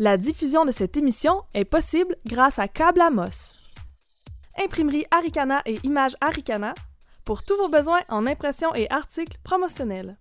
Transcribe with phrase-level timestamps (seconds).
[0.00, 3.50] La diffusion de cette émission est possible grâce à Câble Amos.
[4.56, 6.72] Imprimerie Aricana et Images Aricana
[7.24, 10.16] pour tous vos besoins en impression et articles promotionnels.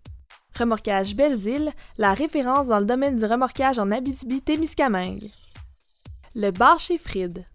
[0.58, 5.30] Remorquage Belles-Îles, la référence dans le domaine du remorquage en Abitibi-Témiscamingue.
[6.34, 7.46] Le bar chez Fried.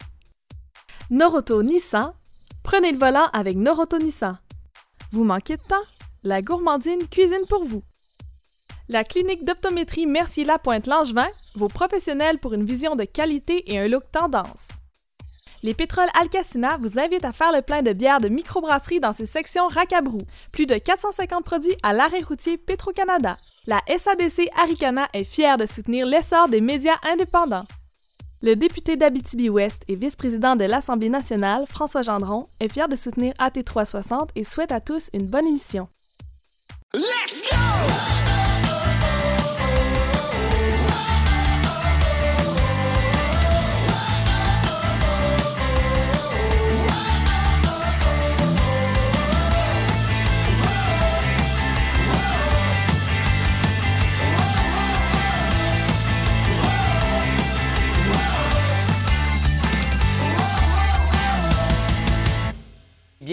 [1.11, 2.15] Noroto Nissan.
[2.63, 4.39] Prenez le volant avec Noroto Nissan.
[5.11, 5.75] Vous manquez de temps?
[6.23, 7.83] La gourmandine cuisine pour vous.
[8.89, 14.69] La clinique d'optométrie Mercier-Lapointe-Langevin, vos professionnels pour une vision de qualité et un look tendance.
[15.63, 19.27] Les pétroles Alcacina vous invitent à faire le plein de bières de microbrasserie dans ses
[19.27, 20.23] sections Racabrou.
[20.51, 23.39] Plus de 450 produits à l'arrêt routier Petro-Canada.
[23.69, 27.67] La SADC Aricana est fière de soutenir l'essor des médias indépendants.
[28.43, 34.31] Le député d'Abitibi-Ouest et vice-président de l'Assemblée nationale, François Gendron, est fier de soutenir AT360
[34.35, 35.87] et souhaite à tous une bonne émission.
[36.93, 38.32] Let's go!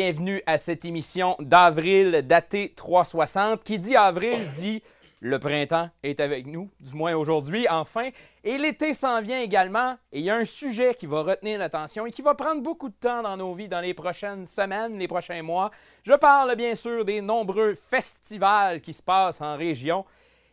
[0.01, 3.65] Bienvenue à cette émission d'avril datée 360.
[3.65, 4.81] Qui dit avril dit
[5.19, 8.07] le printemps est avec nous, du moins aujourd'hui, enfin.
[8.45, 9.97] Et l'été s'en vient également.
[10.13, 12.87] Et il y a un sujet qui va retenir l'attention et qui va prendre beaucoup
[12.87, 15.69] de temps dans nos vies dans les prochaines semaines, les prochains mois.
[16.03, 20.05] Je parle bien sûr des nombreux festivals qui se passent en région.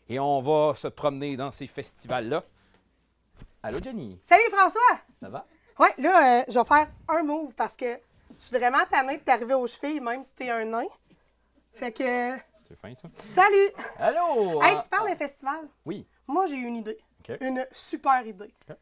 [0.08, 2.42] Et on va se promener dans ces festivals-là.
[3.62, 4.18] Allô, Jenny?
[4.24, 5.02] Salut François!
[5.22, 5.46] Ça va?
[5.78, 8.00] Ouais, là, euh, je vais faire un move parce que
[8.38, 10.86] je suis vraiment tannée de t'arriver aux chevilles, même si t'es un nain.
[11.74, 12.36] Fait que.
[12.68, 13.08] C'est fin, ça?
[13.34, 13.72] Salut!
[13.98, 14.62] Allô?
[14.62, 15.68] Hey, Ah, tu parles ah, d'un festival?
[15.84, 16.06] Oui.
[16.26, 16.98] Moi, j'ai une idée.
[17.40, 18.52] Une super idée.
[18.68, 18.76] OK.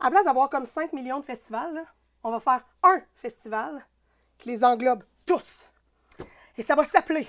[0.00, 1.84] À la place d'avoir comme 5 millions de festivals, là,
[2.22, 3.84] on va faire un festival
[4.38, 5.68] qui les englobe tous.
[6.56, 7.28] Et ça va s'appeler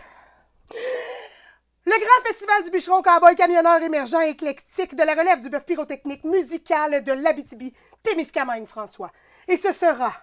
[1.83, 6.23] le Grand Festival du bûcheron cowboy camionneur émergent éclectique de la relève du bœuf pyrotechnique
[6.23, 7.73] musical de l'Abitibi,
[8.03, 9.11] Témiscamingue, François.
[9.47, 10.13] Et ce sera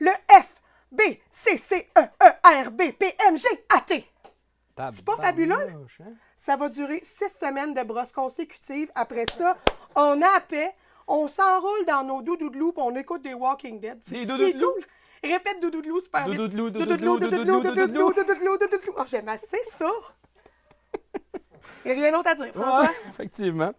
[0.00, 0.60] le F
[0.90, 1.00] B
[1.30, 4.06] C C E E R B P M G A T.
[4.76, 5.86] C'est pas fabuleux?
[6.36, 8.90] Ça va durer six semaines de brosses consécutives.
[8.94, 9.56] Après ça,
[9.94, 10.74] on a la paix,
[11.06, 13.98] on s'enroule dans nos doudoudelous puis on écoute des Walking Dead.
[14.02, 14.84] C'est Des cool.
[15.22, 16.36] Répète doudoudelou super vite.
[16.36, 18.94] Doudoudelou, Doudoudelou, doudoudelou, doudoudelou, doudoudelou, doudoudelou, doudoudelou, doudoudelou.
[18.98, 19.90] Oh, j'aime assez ça.
[21.84, 22.90] Il n'y a rien d'autre à dire, François?
[23.08, 23.72] Effectivement.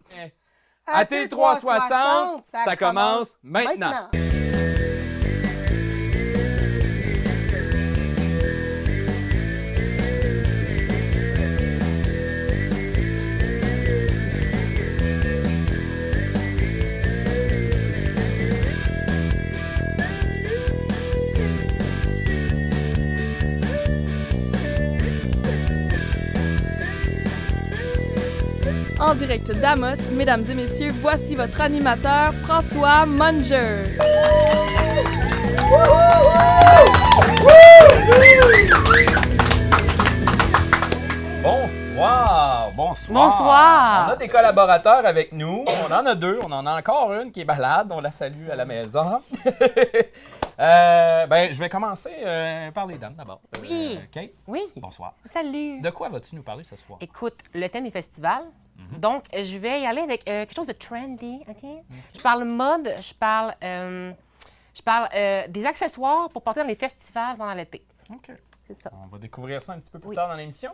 [0.87, 4.09] AT 360, ça commence maintenant.
[29.05, 33.99] En direct d'Amos, mesdames et messieurs, voici votre animateur, François Munger.
[41.43, 43.29] Bonsoir, bonsoir.
[43.29, 44.05] Bonsoir.
[44.07, 45.63] On a des collaborateurs avec nous.
[45.67, 46.39] On en a deux.
[46.43, 47.89] On en a encore une qui est balade.
[47.91, 49.22] On la salue à la maison.
[50.57, 53.41] Euh, ben, je vais commencer euh, par les dames d'abord.
[53.57, 53.99] Euh, Oui.
[54.09, 54.61] Kate, Oui.
[54.77, 55.13] bonsoir.
[55.25, 55.81] Salut.
[55.81, 56.97] De quoi vas-tu nous parler ce soir?
[57.01, 58.43] Écoute, le thème est festival.
[58.99, 61.69] Donc, euh, je vais y aller avec euh, quelque chose de trendy, OK?
[62.15, 64.11] Je parle mode, je parle, euh,
[64.73, 67.83] je parle euh, des accessoires pour porter dans les festivals pendant l'été.
[68.11, 68.31] OK.
[68.67, 68.89] C'est ça.
[69.03, 70.15] On va découvrir ça un petit peu plus Oui.
[70.15, 70.71] tard dans l'émission.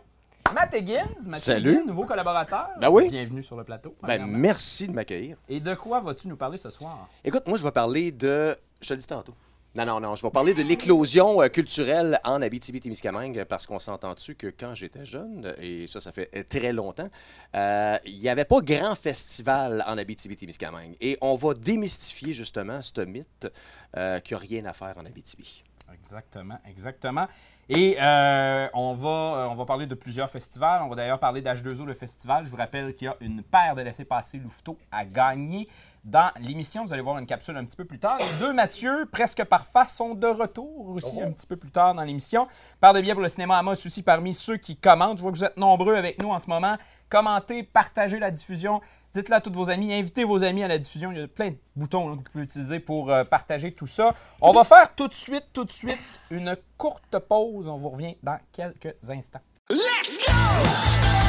[0.53, 1.71] Matt Higgins, Matt Salut.
[1.77, 2.69] Higgins, nouveau collaborateur.
[2.79, 3.09] Ben oui.
[3.09, 3.95] Bienvenue sur le plateau.
[4.03, 5.37] Ben, merci de m'accueillir.
[5.47, 7.07] Et de quoi vas-tu nous parler ce soir?
[7.23, 8.57] Écoute, moi, je vais parler de.
[8.81, 9.33] Je te le dis tantôt.
[9.73, 10.15] Non, non, non.
[10.17, 15.05] Je vais parler de l'éclosion euh, culturelle en Abitibi-Témiscamingue parce qu'on s'entend-tu que quand j'étais
[15.05, 17.07] jeune, et ça, ça fait euh, très longtemps,
[17.55, 20.97] euh, il n'y avait pas grand festival en Abitibi-Témiscamingue.
[20.99, 23.49] Et on va démystifier justement ce mythe
[23.95, 25.63] euh, qu'il n'y a rien à faire en Abitibi.
[25.93, 27.27] Exactement, exactement.
[27.69, 30.81] Et on, va, on va parler de plusieurs festivals.
[30.83, 32.43] On va d'ailleurs parler d'H2O, le festival.
[32.43, 35.69] Je vous rappelle qu'il y a une paire de laissés-passer Louveteau à gagner
[36.03, 36.85] dans l'émission.
[36.85, 38.17] Vous allez voir une capsule un petit peu plus tard.
[38.19, 41.93] Les deux Mathieu, presque par face, sont de retour aussi un petit peu plus tard
[41.93, 42.47] dans l'émission.
[42.79, 45.17] Paire de biais pour le cinéma Amos aussi parmi ceux qui commentent.
[45.17, 46.77] Je vois que vous êtes nombreux avec nous en ce moment.
[47.09, 48.81] Commentez, partagez la diffusion.
[49.13, 51.11] Dites-le à tous vos amis, invitez vos amis à la diffusion.
[51.11, 53.87] Il y a plein de boutons là, que vous pouvez utiliser pour euh, partager tout
[53.87, 54.15] ça.
[54.39, 55.99] On va faire tout de suite, tout de suite,
[56.29, 57.67] une courte pause.
[57.67, 59.41] On vous revient dans quelques instants.
[59.69, 61.20] Let's go!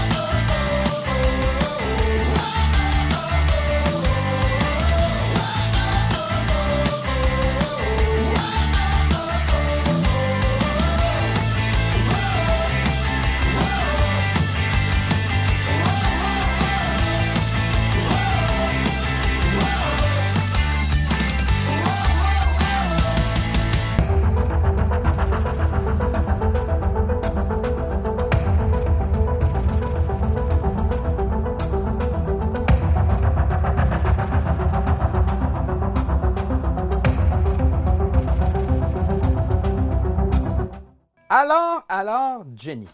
[42.02, 42.88] Alors, Jenny,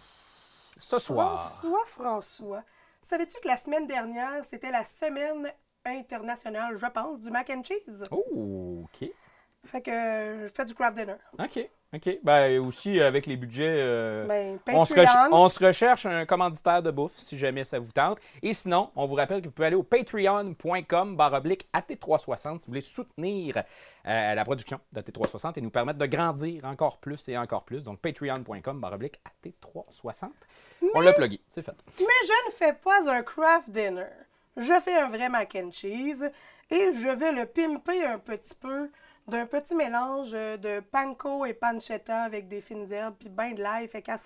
[0.76, 1.40] ce soir.
[1.40, 2.62] François, François,
[3.00, 5.50] savais-tu que la semaine dernière, c'était la semaine
[5.86, 8.04] internationale, je pense, du mac and cheese?
[8.10, 9.08] Oh, OK.
[9.64, 11.16] Fait que je fais du craft dinner.
[11.38, 11.70] OK.
[11.94, 12.18] OK.
[12.22, 13.64] Ben, aussi, avec les budgets.
[13.66, 14.94] euh, Ben, on, se
[15.32, 18.18] on recherche un commanditaire de bouffe si jamais ça vous tente.
[18.42, 22.58] Et sinon, on vous rappelle que vous pouvez aller au patreon.com baroblique AT360 si vous
[22.68, 23.56] voulez soutenir
[24.06, 27.82] euh, la production de AT360 et nous permettre de grandir encore plus et encore plus.
[27.82, 30.28] Donc, patreon.com baroblique AT360.
[30.94, 31.74] On l'a plugué, c'est fait.
[31.98, 34.04] Mais je ne fais pas un craft dinner.
[34.58, 36.30] Je fais un vrai mac and cheese
[36.70, 38.90] et je vais le pimper un petit peu
[39.28, 43.86] d'un petit mélange de panko et pancetta avec des fines herbes puis ben de l'ail.
[43.88, 44.16] Fait qu'à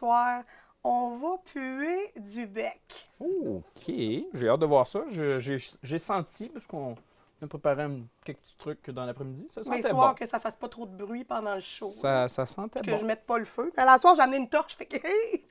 [0.85, 3.11] on va puer du bec.
[3.21, 3.85] OK.
[3.87, 5.05] J'ai hâte de voir ça.
[5.11, 6.97] J'ai senti, parce qu'on
[7.43, 9.49] a préparé un- quelques petits trucs dans l'après-midi.
[9.55, 10.15] Ça sentait histoire bon.
[10.15, 11.87] que ça fasse pas trop de bruit pendant le show.
[11.87, 12.99] Ça, ça sentait que bon.
[12.99, 13.73] je mette pas le feu.
[13.77, 14.77] À la soir, j'ai amené une torche.
[14.77, 15.45] Fait que, hey,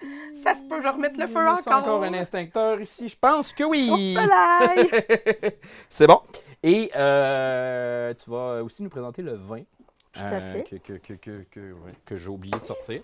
[0.44, 1.74] ça se peut, je remette le feu encore.
[1.74, 3.08] encore un instincteur ici?
[3.10, 4.16] Je pense que oui.
[5.90, 6.22] C'est bon.
[6.64, 9.64] Et euh, tu vas aussi nous présenter le vin.
[10.14, 10.64] Tout à fait.
[10.64, 13.02] Que, que, que, que, que, ouais, que j'ai oublié de sortir.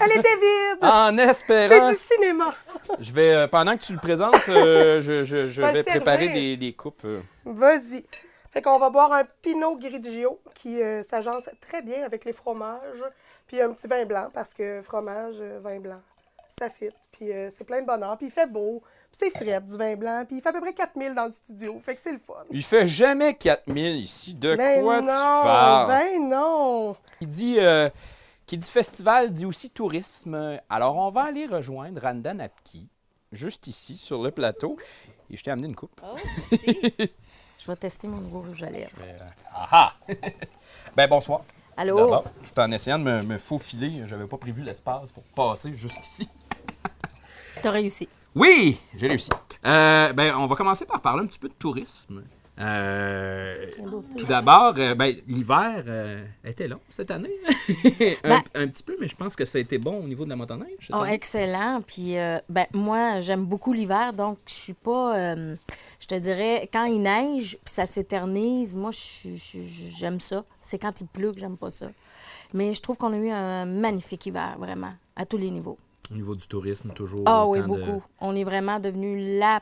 [0.00, 0.78] Elle était vide!
[0.82, 2.54] En C'est espérant, du cinéma!
[3.00, 7.04] je vais, euh, pendant que tu le présentes, euh, je, vais préparer des, des coupes.
[7.04, 7.20] euh.
[7.44, 8.04] Vas-y.
[8.52, 12.80] Fait qu'on va boire un Pinot Grigio qui s'agence très bien avec les fromages.
[13.46, 16.00] Puis un petit vin blanc parce que fromage, vin blanc,
[16.58, 16.88] ça fit.
[17.12, 18.16] Puis c'est plein de bonheur.
[18.16, 18.82] Puis il fait beau.
[19.12, 20.24] Puis c'est frais du vin blanc.
[20.26, 21.78] Puis il fait à peu près 4000 dans le studio.
[21.84, 22.32] Fait que c'est le fun.
[22.50, 24.32] Il fait jamais 4000 ici.
[24.32, 25.06] De Ben quoi non!
[25.06, 25.88] tu parles?
[25.88, 26.96] Ben non!
[27.18, 27.90] Qui dit, euh,
[28.46, 30.60] qui dit festival dit aussi tourisme.
[30.68, 32.88] Alors, on va aller rejoindre Randa Napki,
[33.32, 34.78] juste ici, sur le plateau.
[35.30, 36.00] Et je t'ai amené une coupe.
[36.02, 36.16] Oh,
[36.50, 36.92] merci.
[37.58, 38.98] Je vais tester mon nouveau rouge à lèvres.
[39.54, 39.94] Ah
[40.96, 41.40] ben, bonsoir.
[41.78, 42.22] Allô?
[42.44, 46.28] Tout en essayant de me, me faufiler, j'avais pas prévu l'espace pour passer jusqu'ici.
[47.62, 48.08] T'as réussi.
[48.34, 49.30] Oui, j'ai réussi.
[49.64, 52.22] Euh, ben, on va commencer par parler un petit peu de tourisme.
[52.58, 53.66] Euh,
[54.16, 57.34] tout d'abord, euh, ben, l'hiver euh, était long cette année.
[58.24, 60.24] un, Ben- un petit peu, mais je pense que ça a été bon au niveau
[60.24, 60.90] de la motoneige.
[60.92, 61.82] Oh, excellent.
[61.86, 65.34] Puis, euh, ben, moi, j'aime beaucoup l'hiver, donc je suis pas.
[65.36, 68.90] je te dirais, quand il neige, puis ça s'éternise, moi,
[69.98, 70.44] j'aime ça.
[70.60, 71.86] C'est quand il pleut que j'aime pas ça.
[72.54, 75.78] Mais je trouve qu'on a eu un magnifique hiver, vraiment, à tous les niveaux.
[76.10, 77.24] Au niveau du tourisme, toujours.
[77.26, 78.02] Ah oui, de- beaucoup.
[78.20, 79.60] On est vraiment devenu la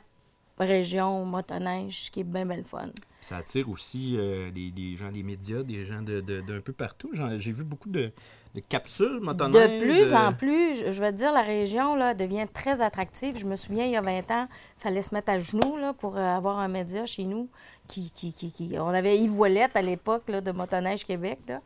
[0.59, 2.89] région motoneige, qui est bien, bien le fun.
[3.21, 6.75] Ça attire aussi euh, des, des gens des médias, des gens de- de- d'un peu
[6.75, 7.11] partout.
[7.39, 8.13] J'ai vu beaucoup de,
[8.55, 9.81] de capsules motoneiges.
[9.81, 13.39] De plus en plus, je je vais te dire, la région là, devient très attractive.
[13.39, 15.95] Je me souviens, il y a 20 ans, il fallait se mettre à genoux là,
[15.95, 17.49] pour euh, avoir un média chez nous.
[17.89, 21.39] Qui, qui, qui, qui- On avait Yves Ouellette à l'époque de Motoneige Québec.
[21.49, 21.61] Là.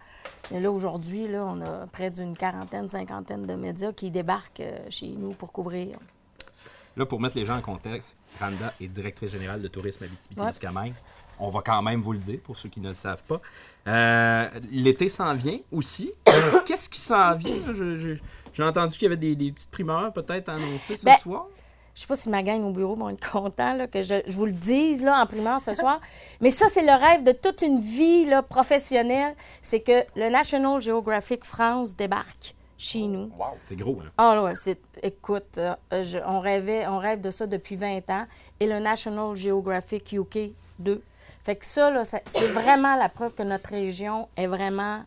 [0.52, 5.08] Mais là, aujourd'hui, on a près d'une quarantaine, cinquantaine de médias qui débarquent euh, chez
[5.08, 5.98] nous pour couvrir.
[6.98, 10.12] Là, pour mettre les gens en contexte, Randa est directrice générale de tourisme à Ouais.
[10.36, 10.94] Témiscamingue.
[11.38, 13.40] On va quand même vous le dire pour ceux qui ne le savent pas.
[13.86, 16.10] Euh, L'été s'en vient aussi.
[16.66, 17.54] Qu'est-ce qui s'en vient?
[18.52, 21.46] J'ai entendu qu'il y avait des, des petites primeurs peut-être annoncées ce Ben, soir.
[21.94, 24.32] Je sais pas si ma gang au bureau vont être contents là, que je, je
[24.32, 26.00] vous le dise là, en primaire ce soir.
[26.40, 29.34] Mais ça, c'est le rêve de toute une vie là, professionnelle.
[29.62, 33.30] C'est que le National Geographic France débarque chez nous.
[33.60, 33.98] C'est gros.
[34.16, 34.78] Ah ouais, c'est.
[35.02, 38.24] Écoute, euh, je- on, rêvait, on rêve de ça depuis 20 ans.
[38.60, 41.02] Et le National Geographic UK 2.
[41.44, 45.02] Fait que ça, là, ça- c'est vraiment la preuve que notre région est vraiment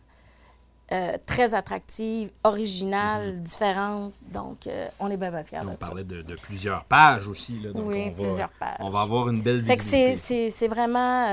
[0.90, 4.12] euh, très attractive, originale, différente.
[4.30, 5.76] Donc, euh, on est bien, bien fiers On de ça.
[5.78, 7.60] parlait de, de plusieurs pages aussi.
[7.60, 8.76] Là, donc Oui, on va, plusieurs pages.
[8.80, 11.26] On va avoir une belle Fait que c'est, c'est, c'est vraiment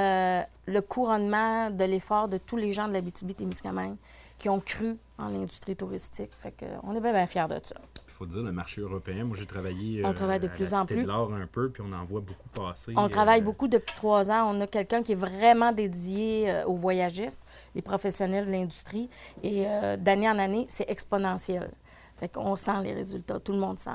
[0.66, 3.98] le couronnement de l'effort de tous les gens de la BTB-Témiscamingue
[4.40, 6.32] qui ont cru en l'industrie touristique.
[6.34, 7.76] Fait que, on est bien, bien fiers de ça.
[8.08, 10.72] Il faut dire, le marché européen, moi j'ai travaillé On euh, travaille de à plus
[10.72, 11.04] la en Cité plus.
[11.04, 12.94] de l'Or un peu, puis on en voit beaucoup passer.
[12.98, 14.54] On euh, travaille beaucoup depuis trois ans.
[14.54, 17.42] On a quelqu'un qui est vraiment dédié euh, aux voyagistes,
[17.76, 19.10] les professionnels de l'industrie.
[19.44, 21.70] Et euh, d'année en année, c'est exponentiel.
[22.18, 23.40] Fait qu'on sent les résultats.
[23.40, 23.92] Tout le monde sent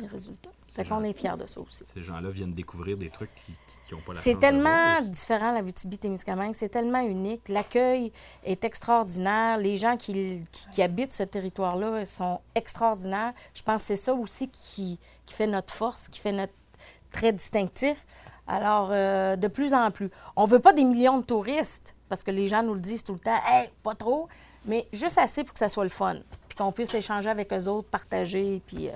[0.00, 0.50] les résultats.
[0.68, 1.84] Fait qu'on est fiers de ça aussi.
[1.84, 3.52] Ces gens-là viennent découvrir des trucs qui
[4.20, 6.54] C'est tellement différent, la BTB-Témiscamingue.
[6.54, 7.48] C'est tellement unique.
[7.48, 8.12] L'accueil
[8.44, 9.58] est extraordinaire.
[9.58, 13.32] Les gens qui, qui- qui habitent ce territoire-là sont extraordinaires.
[13.54, 16.52] Je pense que c'est ça aussi qui, qui fait notre force, qui fait notre
[17.10, 18.04] trait distinctif.
[18.48, 20.10] Alors, euh, de plus en plus.
[20.36, 23.14] On veut pas des millions de touristes, parce que les gens nous le disent tout
[23.14, 23.38] le temps.
[23.46, 24.28] Hey, pas trop,
[24.64, 26.16] mais juste assez pour que ça soit le fun.
[26.48, 28.88] Puis qu'on puisse échanger avec eux autres, partager, puis...
[28.88, 28.92] euh,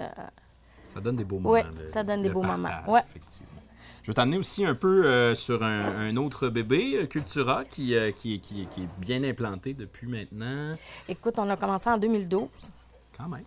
[0.89, 1.55] Ça donne des beaux moments.
[1.63, 2.93] De- ça donne des de beaux partage, moments.
[2.93, 3.03] Ouais.
[3.11, 3.60] effectivement.
[4.03, 7.95] Je vais t'amener aussi un peu euh, sur un, un autre bébé, euh, Cultura, qui,
[7.95, 10.73] euh, qui, qui- qui est bien implanté depuis maintenant.
[11.09, 12.49] Écoute, on a commencé en 2012.
[13.17, 13.45] Quand même.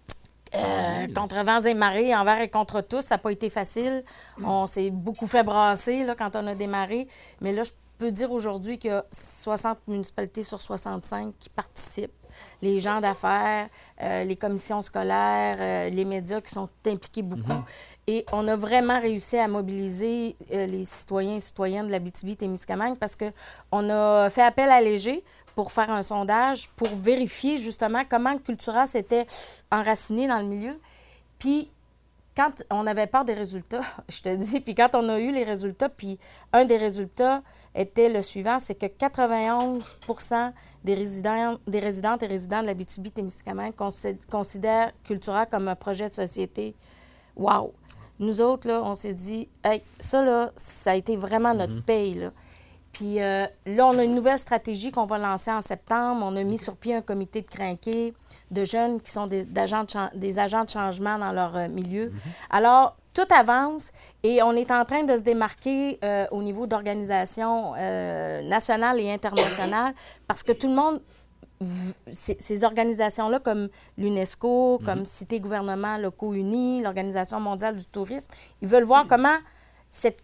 [0.56, 4.04] Euh, contre vents et marées, envers et contre tous, ça n'a pas été facile.
[4.44, 7.08] On s'est beaucoup fait brasser là, quand on a démarré.
[7.42, 12.12] Mais là, je peux dire aujourd'hui qu'il y a 60 municipalités sur 65 qui participent.
[12.62, 13.68] Les gens d'affaires,
[14.02, 17.64] euh, les commissions scolaires, euh, les médias qui sont impliqués beaucoup.
[18.08, 22.98] Et on a vraiment réussi à mobiliser euh, les citoyens et citoyennes de la BTB-Témiscamingue
[22.98, 25.24] parce qu'on a fait appel à Léger
[25.56, 29.26] pour faire un sondage pour vérifier justement comment le Cultura s'était
[29.72, 30.80] enraciné dans le milieu.
[31.40, 31.70] Puis
[32.36, 35.44] quand on avait peur des résultats, je te dis, puis quand on a eu les
[35.44, 36.20] résultats, puis
[36.52, 37.44] un des résultats
[37.76, 39.98] était le suivant, c'est que 91
[40.84, 46.10] des, résidents, des résidentes et résidents de la BTB-Témiscamingue consi- considèrent Cultura comme un projet
[46.10, 46.76] de société.
[47.36, 47.74] Wow!
[48.20, 52.14] Nous autres, là, on s'est dit, hey, ça, là, ça a été vraiment notre paye,
[52.16, 52.32] là.
[52.92, 56.24] Puis euh, là, on a une nouvelle stratégie qu'on va lancer en septembre.
[56.24, 58.14] On a mis sur pied un comité de crinqués
[58.52, 62.12] de jeunes qui sont des, d'agents de des agents de changement dans leur euh, milieu.
[62.52, 63.92] Alors, tout avance
[64.24, 69.12] et on est en train de se démarquer euh, au niveau d'organisations euh, nationales et
[69.12, 69.94] internationales
[70.28, 71.02] parce que tout le monde
[72.10, 78.68] ces, ces organisations-là, comme l'UNESCO, comme Cité Gouvernements Locaux Unis, l'Organisation mondiale du tourisme, ils
[78.68, 79.38] veulent voir comment
[79.90, 80.22] cette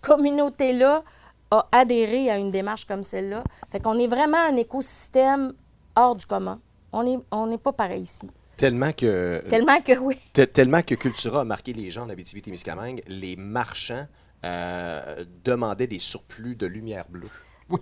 [0.00, 1.02] communauté-là
[1.50, 3.42] a adhéré à une démarche comme celle-là.
[3.68, 5.52] Fait qu'on est vraiment un écosystème
[5.96, 6.60] hors du commun.
[6.92, 8.30] On n'est on n'est pas pareil ici.
[8.60, 10.16] Tellement que, Tellement que oui.
[10.32, 14.06] te- tellement que Cultura a marqué les gens en Abitibi-Témiscamingue, les marchands
[14.44, 17.28] euh, demandaient des surplus de lumière bleue.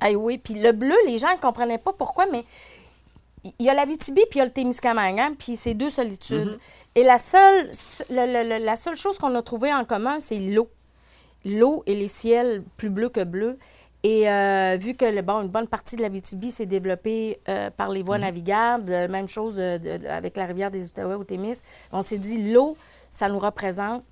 [0.00, 2.44] Ah oui, puis le bleu, les gens ne comprenaient pas pourquoi, mais
[3.58, 6.58] il y a l'Abitibi puis il y a le Témiscamingue, hein, puis c'est deux solitudes.
[6.94, 7.70] Et la seule,
[8.11, 10.68] le- le- le- la seule chose qu'on a trouvée en commun, c'est l'eau.
[11.44, 13.58] L'eau et les ciels plus bleus que bleus.
[14.11, 17.88] Et euh, vu que le, bon, une bonne partie de l'Abitibi s'est développée euh, par
[17.91, 21.25] les voies navigables, euh, même chose euh, de- de- avec la rivière des Outaouais au
[21.25, 21.61] Témis,
[21.93, 22.77] on s'est dit l'eau,
[23.11, 24.03] ça nous représente.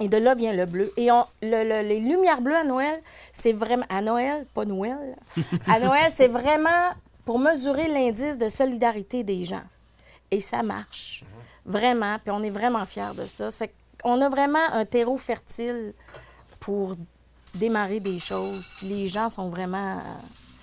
[0.00, 0.92] Et de là vient le bleu.
[0.96, 3.00] Et on, le- le- les lumières bleues à Noël,
[3.32, 3.84] c'est vraiment.
[3.90, 5.16] À Noël, pas Noël.
[5.66, 6.84] À Noël, c'est vraiment
[7.26, 9.66] pour mesurer l'indice de solidarité des gens.
[10.30, 11.24] Et ça marche.
[11.66, 12.16] Vraiment.
[12.24, 13.50] Puis on est vraiment fiers de ça.
[13.50, 15.92] Ça fait qu'on a vraiment un terreau fertile
[16.60, 16.94] pour
[17.54, 18.70] démarrer des choses.
[18.78, 19.98] Puis les gens sont vraiment.
[19.98, 20.02] euh,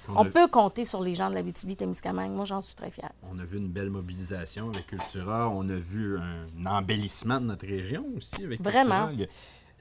[0.07, 2.91] On On a- peut compter sur les gens de la témiscamingue Moi, j'en suis très
[2.91, 3.09] fière.
[3.31, 5.49] On a vu une belle mobilisation avec Cultura.
[5.49, 9.07] On a vu un embellissement de notre région aussi avec Vraiment.
[9.07, 9.29] Cultura.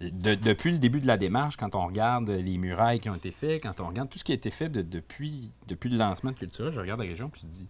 [0.00, 3.30] De- depuis le début de la démarche, quand on regarde les murailles qui ont été
[3.32, 6.32] faites, quand on regarde tout ce qui a été fait de- depuis, depuis le lancement
[6.32, 7.68] de Cultura, je regarde la région puis je dis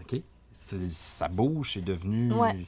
[0.00, 0.20] OK,
[0.52, 2.32] ça bouge, c'est devenu.
[2.34, 2.66] Ouais.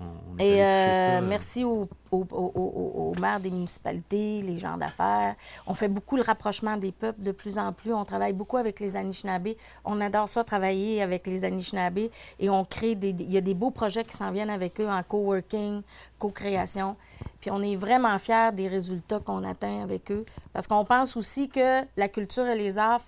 [0.00, 1.20] On, est Et euh, ça.
[1.22, 5.34] merci aux au, au- au- au maires des municipalités, les gens d'affaires.
[5.66, 7.92] On fait beaucoup le rapprochement des peuples de plus en plus.
[7.92, 9.58] On travaille beaucoup avec les Anishinabés.
[9.84, 12.10] On adore ça, travailler avec les Anishinabés.
[12.38, 13.10] Et on crée des...
[13.10, 15.82] Il y a des beaux projets qui s'en viennent avec eux en coworking,
[16.18, 16.96] co-création.
[17.40, 20.24] Puis on est vraiment fiers des résultats qu'on atteint avec eux.
[20.52, 23.02] Parce qu'on pense aussi que la culture et les arts,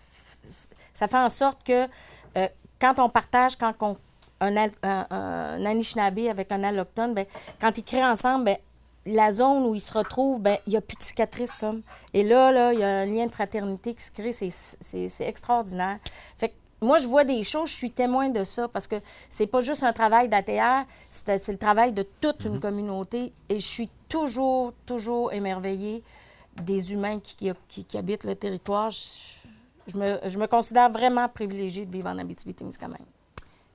[0.93, 1.85] ça fait en sorte que
[2.37, 2.49] euh,
[2.81, 3.97] quand on partage, quand on
[4.41, 4.69] un, un,
[5.11, 7.27] un Anishinaabe avec un allochtone, ben,
[7.61, 8.57] quand ils créent ensemble, ben,
[9.07, 11.57] la zone où ils se retrouvent, ben, il n'y a plus de cicatrices.
[11.57, 11.83] Comme.
[12.13, 14.33] Et là, là, il y a un lien de fraternité qui se crée.
[14.33, 15.99] C'est, extraordinaire.
[16.37, 18.97] Fait que moi, je vois des choses, je suis témoin de ça parce que
[19.29, 23.33] c'est pas juste un travail d'ATR, c'est, le travail de toute une communauté.
[23.49, 26.03] Et je suis toujours, toujours émerveillée
[26.63, 28.91] des humains qui, qui, qui- qui habitent le territoire.
[28.91, 28.99] Je,
[29.87, 32.99] je me, je me considère vraiment privilégiée de vivre en Abitibi-Témiscamingue.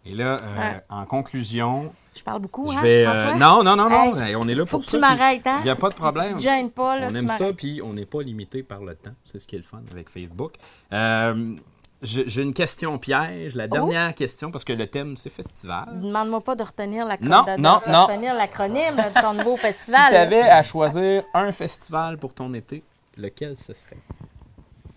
[0.05, 3.03] Et là, euh, en conclusion, Je parle beaucoup, je hein, vais.
[3.05, 3.33] François?
[3.35, 4.97] non, non, non, non, Hey, on est là Faut pour que ça.
[4.97, 5.57] tu m'arrêtes, hein?
[5.59, 6.27] Il n'y a pas de Tu- problème.
[6.29, 8.81] Tu, te gênes pas, là, on tu aime ça, puis on n'est pas limité par
[8.81, 9.11] le temps.
[9.23, 10.53] C'est ce qui est le fun avec Facebook.
[10.93, 11.55] Euh,
[12.03, 15.85] J'ai une question piège, la dernière question, parce que le thème, c'est festival.
[16.01, 18.05] Demande-moi pas de retenir la Non, de- non, de non.
[18.05, 20.09] retenir l'acronyme de ton nouveau Si festival.
[20.11, 22.83] tu avais à choisir un festival pour ton été,
[23.17, 23.97] lequel ce serait?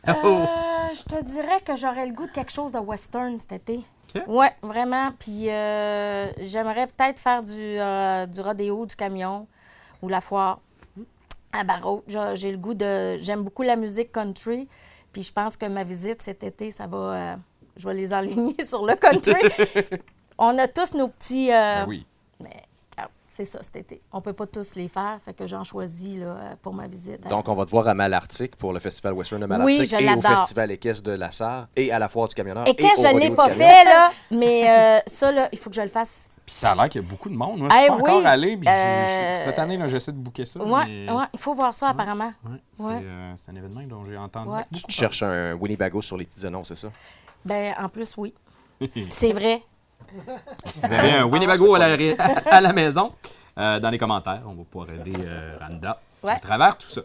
[0.08, 0.44] Euh, Oh!
[0.94, 3.80] je te dirais que j'aurais le goût de quelque chose de western cet été.
[4.26, 5.10] Ouais, vraiment.
[5.18, 9.46] Puis euh, j'aimerais peut-être faire du, euh, du rodéo, du camion
[10.02, 10.60] ou la foire
[11.52, 12.04] à Barreau.
[12.06, 13.18] J'ai j'ai le goût de.
[13.22, 14.68] J'aime beaucoup la musique country.
[15.12, 16.96] Puis je pense que ma visite cet été, ça va.
[16.98, 17.36] euh,
[17.76, 19.34] je vais les enligner sur le country.
[20.38, 21.50] On a tous nos petits.
[21.50, 22.06] euh, Ben oui.
[23.38, 24.02] C'est ça cet été.
[24.12, 27.28] On peut pas tous les faire, fait que j'en choisis là, pour ma visite.
[27.28, 29.94] Donc, on va te voir à Malartic pour le Festival Western de Oui, Malartic je
[29.94, 30.20] et au.
[30.20, 32.64] Festival équestre de la Sarre et à la Foire du Camionneur.
[32.66, 35.82] Au je ne l'ai pas fait, là, mais euh, ça, là, il faut que je
[35.82, 36.28] le fasse.
[36.44, 37.60] Puis ça a l'air qu'il y a beaucoup de monde.
[37.60, 38.56] Moi, je suis Eh pas oui, encore allé.
[38.56, 40.58] puis euh, cette année, là, j'essaie de booker ça.
[40.60, 42.32] Ouais, mais- ouais, il faut voir ça, apparemment.
[42.44, 43.00] Ouais, c'est Ouais.
[43.04, 44.50] euh, c'est un événement dont j'ai entendu.
[44.74, 46.88] Tu te cherches un Winnebago sur les petites annonces, c'est ça?
[47.44, 48.34] Ben, en plus, oui.
[49.10, 49.62] C'est vrai.
[50.66, 51.96] Si vous avez un Winnebago à la,
[52.46, 53.12] à la maison,
[53.58, 56.32] euh, dans les commentaires, on va pouvoir aider euh, Randa Ouais.
[56.32, 57.02] à travers tout ça.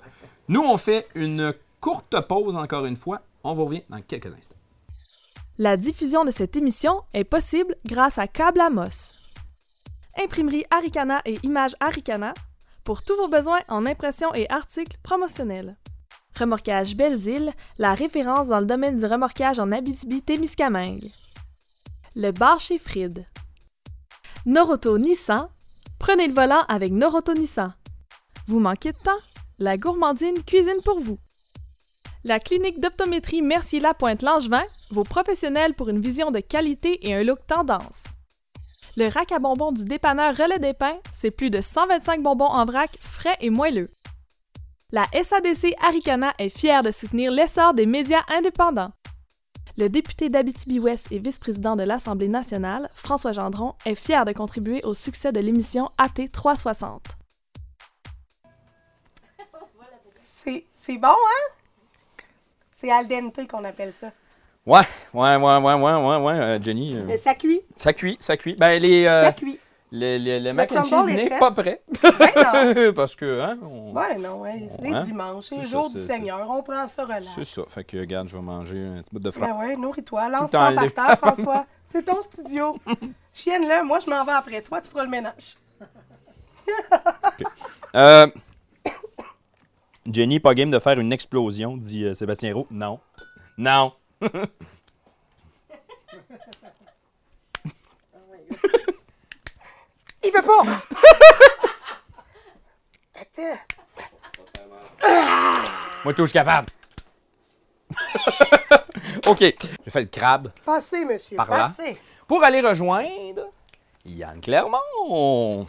[0.48, 3.22] Nous, on fait une courte pause encore une fois.
[3.44, 4.56] On vous revient dans quelques instants.
[5.60, 9.12] La diffusion de cette émission est possible grâce à Câble Amos.
[10.20, 12.34] Imprimerie Aricana et Images Aricana
[12.84, 15.76] pour tous vos besoins en impression et articles promotionnels.
[16.40, 21.12] Remorquage Belles-Îles, la référence dans le domaine du remorquage en Abitibi-Témiscamingue.
[22.16, 23.26] Le bar chez Fried.
[24.46, 25.50] Noroto Nissan,
[25.98, 27.74] prenez le volant avec Noroto Nissan.
[28.46, 29.12] Vous manquez de temps?
[29.58, 31.18] La gourmandine cuisine pour vous.
[32.24, 38.04] La clinique d'optométrie Mercier-Lapointe-Langevin, vos professionnels pour une vision de qualité et un look tendance.
[38.96, 42.64] Le rack à bonbons du dépanneur Relais des Pins, c'est plus de 125 bonbons en
[42.66, 43.92] vrac, frais et moelleux.
[44.92, 48.92] La SADC Aricana est fière de soutenir l'essor des médias indépendants.
[49.78, 54.94] Le député d'Abitibi-Ouest et vice-président de l'Assemblée nationale, François Gendron, est fier de contribuer au
[54.94, 57.02] succès de l'émission AT 360.
[60.46, 62.24] C'est c'est bon, hein?
[62.72, 64.12] C'est al dente qu'on appelle ça.
[64.66, 64.82] Ouais,
[65.14, 66.96] ouais, ouais, ouais, ouais, ouais, ouais, euh, Jenny.
[66.96, 68.56] euh, Mais ça cuit, ça cuit, ça cuit.
[68.58, 69.60] Ben, les, euh, ça cuit.
[69.96, 71.82] Le, le- le mac and cheese est n'est pas prêt.
[72.02, 72.94] Ben non.
[72.96, 74.68] Parce que, hein, on- Ouais, non, ouais.
[74.72, 75.04] C'est les Ouais.
[75.04, 76.50] dimanches, c'est le jour ça, du Seigneur.
[76.50, 77.28] On prend ça relax.
[77.36, 77.62] c'est ça.
[77.68, 79.46] Fait que, regarde, je vais manger un petit bout de franc.
[79.46, 80.28] Ben ouais, nourris-toi.
[80.30, 81.66] Lance-toi par terre, François.
[81.86, 82.78] C'est ton studio.
[83.36, 85.58] Chienne-le, moi je m'en vais après toi, tu feras le ménage.
[87.96, 88.28] Euh,
[90.12, 92.68] Jenny, pas game de faire une explosion, dit euh, Sébastien Roux.
[92.72, 93.00] Non.
[93.58, 93.94] Non.
[100.24, 100.64] Il veut pas!
[103.20, 103.60] Attends.
[106.06, 106.68] Moi, tout, je suis capable.
[109.28, 109.40] OK.
[109.40, 109.56] J'ai
[109.92, 111.36] fait le crabe Passez, monsieur.
[111.38, 111.72] Par là.
[111.78, 111.98] Passez.
[112.28, 113.44] pour aller rejoindre
[114.06, 115.68] Yann Clermont,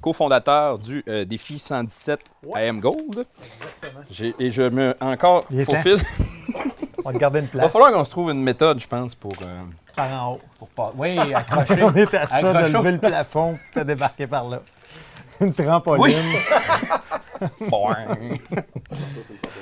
[0.00, 2.20] cofondateur du euh, défi 117
[2.54, 3.26] AM Gold.
[4.10, 5.76] J'ai- Et je me encore Il est temps.
[5.76, 5.98] faufile.
[7.04, 7.72] On va garder une Il va place.
[7.72, 9.32] falloir qu'on se trouve une méthode, je pense, pour.
[9.42, 9.62] euh,
[9.94, 10.40] par en haut.
[10.58, 10.92] pour pas...
[10.96, 11.82] Oui, accrocher.
[11.82, 14.60] On est à ça de lever le plafond et de débarquer par là.
[15.40, 16.16] Une trampoline.
[17.68, 17.96] Boing.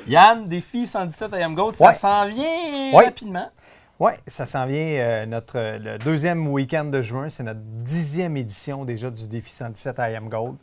[0.06, 1.94] Yann, défi 117 AM Gold, ça Ouais.
[1.94, 3.04] s'en vient Ouais.
[3.06, 3.48] rapidement.
[4.00, 4.76] Oui, ça s'en vient.
[4.78, 9.50] euh, notre, euh, le deuxième week-end de juin, c'est notre dixième édition déjà du défi
[9.50, 10.56] 117 I Am Gold.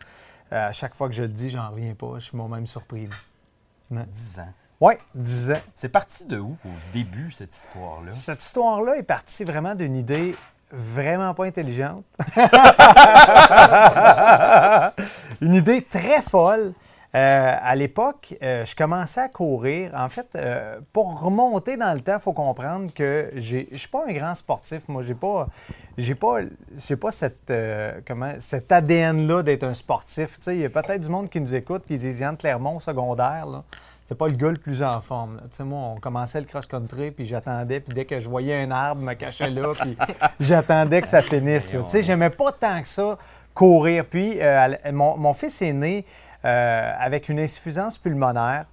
[0.54, 2.14] Euh, à chaque fois que je le dis, j'en reviens pas.
[2.16, 3.08] Je suis moi-même surpris.
[3.90, 4.54] 10 ans.
[4.82, 5.62] Oui, 10 ans.
[5.74, 8.12] C'est parti de où au début, cette histoire-là?
[8.12, 10.36] Cette histoire-là est partie vraiment d'une idée
[10.72, 12.04] vraiment pas intelligente.
[15.42, 16.74] Une idée très folle.
[17.16, 19.92] Euh, à l'époque, euh, je commençais à courir.
[19.96, 23.88] En fait, euh, pour remonter dans le temps, il faut comprendre que je ne suis
[23.88, 24.82] pas un grand sportif.
[24.90, 25.48] Moi, j'ai pas,
[25.98, 26.40] j'ai pas,
[26.76, 27.54] j'ai pas cette,
[28.06, 30.40] comment, cet ADN-là d'être un sportif.
[30.48, 33.46] Il y a peut-être du monde qui nous écoute qui disent Yann Clermont, secondaire.
[33.46, 33.64] Là.
[34.08, 35.42] C'est pas le gars le plus en forme.
[35.50, 38.70] Tu sais, moi, on commençait le cross-country, puis j'attendais, puis dès que je voyais un
[38.70, 39.98] arbre, je me cachais là, puis
[40.40, 41.72] j'attendais que ça finisse.
[41.72, 43.18] Tu sais, j'aimais pas tant que ça
[43.56, 44.06] courir.
[44.06, 46.06] Puis, euh, mon, mon fils est né
[46.44, 48.66] euh, avec une insuffisance pulmonaire.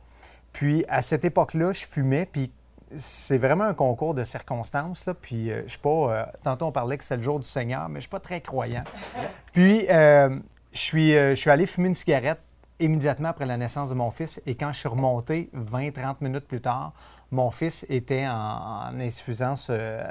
[0.53, 2.53] Puis, à cette époque-là, je fumais, puis
[2.95, 5.07] c'est vraiment un concours de circonstances.
[5.07, 5.15] Là.
[5.15, 5.89] Puis, euh, je suis pas.
[5.89, 8.41] euh, tantôt, on parlait que c'était le jour du Seigneur, mais je suis pas très
[8.41, 8.85] croyant.
[9.53, 10.29] Puis, euh,
[10.73, 12.41] je suis, je suis allé fumer une cigarette
[12.83, 14.43] immédiatement après la naissance de mon fils.
[14.47, 16.93] Et quand je suis remonté 20-30 minutes plus tard,
[17.31, 20.03] mon fils était en, insuffisance euh,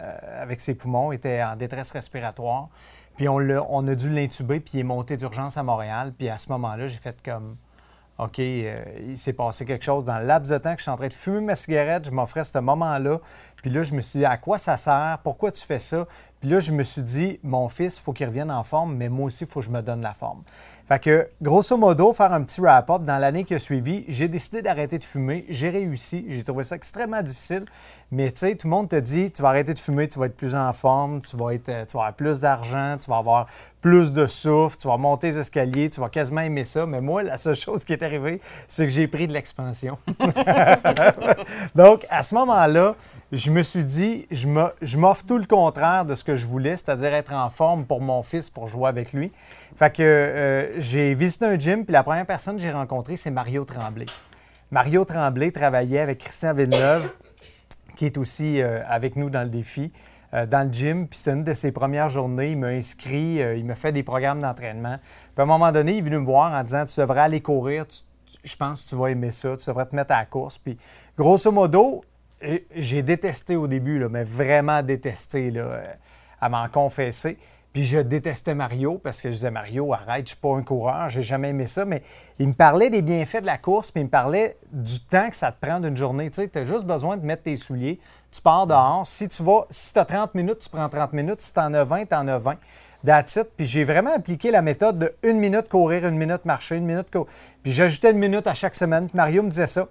[0.41, 2.69] avec ses poumons, était en détresse respiratoire.
[3.17, 6.13] Puis on, l'a- on a dû l'intuber, puis il est monté d'urgence à Montréal.
[6.17, 7.57] Puis à ce moment-là, j'ai fait comme
[8.17, 8.75] OK, euh,
[9.07, 11.07] il s'est passé quelque chose dans le laps de temps que je suis en train
[11.07, 13.19] de fumer ma cigarette, je m'offrais ce moment-là.
[13.61, 15.19] Puis là, je me suis dit, à quoi ça sert?
[15.23, 16.07] Pourquoi tu fais ça?
[16.41, 19.09] Puis là, je me suis dit, mon fils, il faut qu'il revienne en forme, mais
[19.09, 20.41] moi aussi, il faut que je me donne la forme.
[20.87, 24.63] Fait que, grosso modo, faire un petit wrap-up, dans l'année qui a suivi, j'ai décidé
[24.63, 25.45] d'arrêter de fumer.
[25.49, 26.25] J'ai réussi.
[26.27, 27.65] J'ai trouvé ça extrêmement difficile.
[28.11, 30.25] Mais tu sais, tout le monde te dit, tu vas arrêter de fumer, tu vas
[30.25, 33.17] être plus en forme, tu vas, être, euh, tu vas avoir plus d'argent, tu vas
[33.17, 33.47] avoir
[33.79, 36.85] plus de souffle, tu vas monter les escaliers, tu vas quasiment aimer ça.
[36.85, 39.97] Mais moi, la seule chose qui est arrivée, c'est que j'ai pris de l'expansion.
[41.75, 42.95] Donc, à ce moment-là,
[43.51, 44.47] me suis dit, je
[44.81, 48.01] je m'offre tout le contraire de ce que je voulais, c'est-à-dire être en forme pour
[48.01, 49.31] mon fils, pour jouer avec lui.
[49.75, 53.31] Fait que euh, j'ai visité un gym, puis la première personne que j'ai rencontrée, c'est
[53.31, 54.05] Mario Tremblay.
[54.69, 57.15] Mario Tremblay travaillait avec Christian Villeneuve,
[57.95, 59.91] qui est aussi euh, avec nous dans le défi,
[60.33, 61.07] euh, dans le gym.
[61.07, 62.51] Puis c'était une de ses premières journées.
[62.51, 64.97] Il m'a inscrit, il m'a fait des programmes d'entraînement.
[64.99, 67.41] Puis à un moment donné, il est venu me voir en disant Tu devrais aller
[67.41, 67.85] courir,
[68.43, 70.57] je pense que tu vas aimer ça, tu devrais te mettre à la course.
[70.57, 70.77] Puis
[71.17, 72.03] grosso modo,
[72.75, 75.51] j'ai détesté au début, mais vraiment détesté.
[75.51, 75.83] Là.
[76.39, 77.37] À m'en confesser.
[77.73, 81.07] Puis je détestais Mario parce que je disais Mario, arrête, je suis pas un coureur,
[81.07, 81.85] j'ai jamais aimé ça.
[81.85, 82.01] Mais
[82.37, 85.35] il me parlait des bienfaits de la course, puis il me parlait du temps que
[85.37, 86.29] ça te prend d'une journée.
[86.29, 87.99] Tu sais, as juste besoin de mettre tes souliers,
[88.31, 89.07] tu pars dehors.
[89.07, 91.39] Si tu vas, si tu as 30 minutes, tu prends 30 minutes.
[91.39, 92.55] Si tu en as 20, tu en as 20.
[93.05, 93.39] That's.
[93.55, 97.09] Puis j'ai vraiment appliqué la méthode de une minute courir, une minute marcher, une minute
[97.09, 97.27] courir.
[97.63, 99.07] Puis j'ajoutais une minute à chaque semaine.
[99.07, 99.87] Puis Mario me disait ça.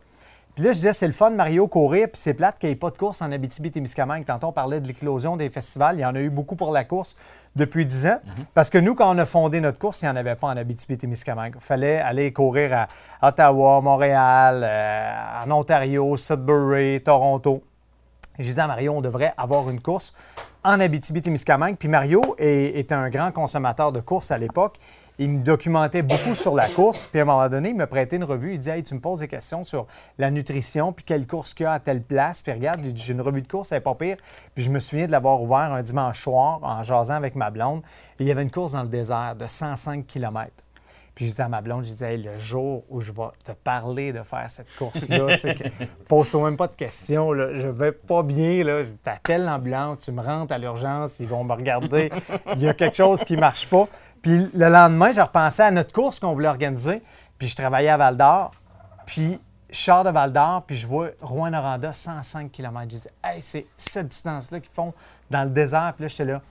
[0.54, 2.76] Puis là, je disais, c'est le fun, Mario, courir, puis c'est plate qu'il n'y ait
[2.76, 4.24] pas de course en Abitibi-Témiscamingue.
[4.24, 5.96] Tantôt, on parlait de l'éclosion des festivals.
[5.96, 7.16] Il y en a eu beaucoup pour la course
[7.56, 8.18] depuis 10 ans.
[8.52, 10.56] Parce que nous, quand on a fondé notre course, il n'y en avait pas en
[10.56, 11.54] Abitibi-Témiscamingue.
[11.54, 12.86] Il fallait aller courir
[13.20, 17.62] à Ottawa, Montréal, euh, en Ontario, Sudbury, Toronto.
[18.38, 20.14] J'ai dit à Mario, on devrait avoir une course
[20.64, 21.76] en Abitibi-Témiscamingue.
[21.76, 24.76] Puis Mario est- était un grand consommateur de courses à l'époque.
[25.22, 27.06] Il me documentait beaucoup sur la course.
[27.06, 28.54] Puis à un moment donné, il me prêtait une revue.
[28.54, 31.64] Il dit Hey, tu me poses des questions sur la nutrition, puis quelle course qu'il
[31.64, 32.40] y a à telle place.
[32.40, 34.16] Puis regarde, j'ai une revue de course, elle n'est pas pire.
[34.54, 37.82] Puis je me souviens de l'avoir ouvert un dimanche soir en jasant avec ma blonde.
[38.18, 40.50] Il y avait une course dans le désert de 105 km.
[41.14, 43.52] Puis je disais à ma blonde, je disais, Hey, le jour où je vais te
[43.52, 45.36] parler de faire cette course-là,
[46.08, 50.12] pose-toi même pas de questions, là, je vais pas bien, là, je t'appelle l'ambulance, tu
[50.12, 52.10] me rentres à l'urgence, ils vont me regarder,
[52.54, 53.88] il y a quelque chose qui marche pas.
[54.22, 57.02] Puis le lendemain, je repensais à notre course qu'on voulait organiser,
[57.38, 58.52] puis je travaillais à Val d'Or,
[59.06, 59.38] puis
[59.70, 62.86] je sors de Val d'Or, puis je vois Rouen-Noranda, 105 km.
[62.90, 64.92] Je dis, hey, c'est cette distance-là qu'ils font
[65.30, 66.42] dans le désert, puis là, j'étais là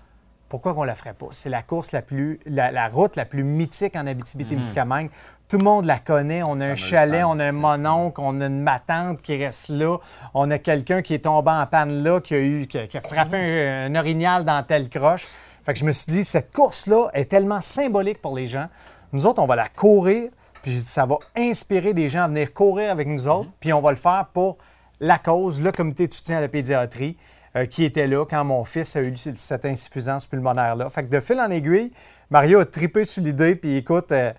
[0.49, 1.27] pourquoi qu'on la ferait pas?
[1.31, 5.09] C'est la course la plus, la, la route la plus mythique en Abitibi-Témiscamingue.
[5.47, 6.41] Tout le monde la connaît.
[6.43, 7.61] On a un chalet, on a un 117.
[7.61, 9.97] mononcle, on a une matante qui reste là.
[10.33, 12.97] On a quelqu'un qui est tombé en panne là, qui a, eu, qui a, qui
[12.97, 15.27] a frappé un, un orignal dans telle croche.
[15.63, 18.67] Fait que je me suis dit, cette course-là est tellement symbolique pour les gens.
[19.13, 20.29] Nous autres, on va la courir,
[20.61, 23.73] puis j'ai dit, ça va inspirer des gens à venir courir avec nous autres, puis
[23.73, 24.57] on va le faire pour
[24.99, 27.17] la cause, le comité de soutien à la pédiatrie,
[27.55, 30.89] euh, qui était là quand mon fils a eu cette insuffisance pulmonaire-là.
[30.89, 31.91] Fait que de fil en aiguille,
[32.29, 34.31] Mario a tripé sur l'idée, puis écoute, euh,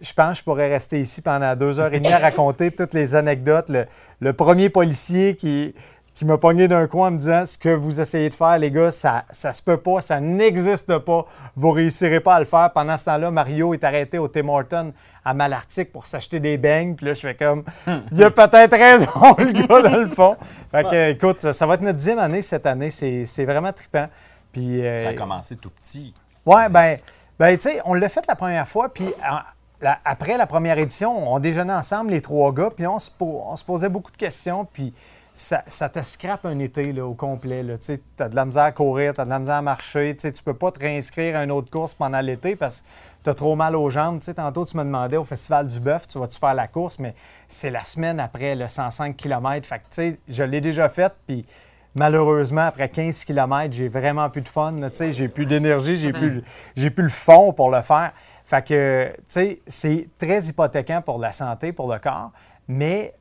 [0.00, 2.94] je pense que je pourrais rester ici pendant deux heures et demie à raconter toutes
[2.94, 3.68] les anecdotes.
[3.68, 3.86] Le,
[4.20, 5.74] le premier policier qui,
[6.14, 8.70] qui m'a pogné d'un coin en me disant Ce que vous essayez de faire, les
[8.70, 11.24] gars, ça ne se peut pas, ça n'existe pas,
[11.56, 12.70] vous ne réussirez pas à le faire.
[12.72, 14.92] Pendant ce temps-là, Mario est arrêté au Tim Hortons
[15.24, 16.94] à Malartic pour s'acheter des beignes.
[16.96, 17.64] Puis là, je fais comme
[18.10, 20.36] Il a peut-être raison, le gars, dans le fond.
[20.70, 22.90] Fait que, écoute, ça va être notre dixième année cette année.
[22.90, 24.06] C'est c'est vraiment trippant.
[24.52, 26.12] Puis, euh, Ça a commencé tout petit.
[26.44, 26.98] Ouais, ben,
[27.38, 29.38] ben tu sais, on l'a fait la première fois, puis en-
[29.80, 33.56] la- après la première édition, on déjeunait ensemble, les trois gars, puis on se, on
[33.56, 34.92] se posait beaucoup de questions, puis
[35.34, 37.64] ça, te scrape un été au complet.
[37.80, 40.42] Tu as de la misère à courir, tu as de la misère à marcher, tu
[40.42, 42.86] peux pas te réinscrire à une autre course pendant l'été parce que
[43.24, 44.20] tu as trop mal aux jambes.
[44.20, 47.14] Tantôt, tu me demandais au Festival du Bœuf, tu vas-tu faire la course, mais
[47.48, 49.66] c'est la semaine après le 105 km.
[49.66, 51.14] Fait que, je l'ai déjà faite,
[51.94, 54.74] malheureusement, après 15 km, j'ai vraiment plus de fun.
[55.10, 56.42] J'ai plus d'énergie, j'ai plus,
[56.74, 58.12] plus le fond pour le faire.
[58.44, 62.32] Fait que, c'est très hypothéquant pour la santé, pour le corps.
[62.68, 63.14] Mais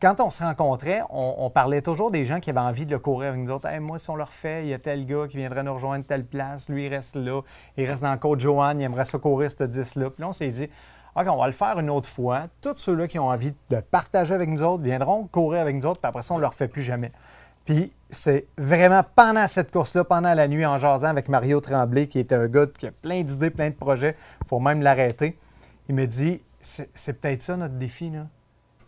[0.00, 3.28] quand on se rencontrait, on, parlait toujours des gens qui avaient envie de le courir
[3.30, 3.68] avec nous autres.
[3.80, 6.24] Moi, si on le refait, il y a tel gars qui viendrait nous rejoindre telle
[6.24, 6.70] place.
[6.70, 7.42] Lui, il reste là.
[7.76, 8.80] Il reste dans le côte Joanne.
[8.80, 10.10] Il aimerait ça courir ce 10-là.
[10.10, 10.70] Puis là, on s'est dit,
[11.14, 12.46] OK, on va le faire une autre fois.
[12.62, 16.00] Tous ceux-là qui ont envie de partager avec nous autres viendront courir avec nous autres.
[16.00, 17.12] Puis après ça, on ne le refait plus jamais.
[17.66, 22.18] Puis c'est vraiment pendant cette course-là, pendant la nuit, en jasant avec Mario Tremblay, qui
[22.18, 25.36] est un gars qui a plein d'idées, plein de projets, il faut même l'arrêter.
[25.88, 28.10] Il me dit c'est peut-être ça notre défi.
[28.10, 28.26] Là.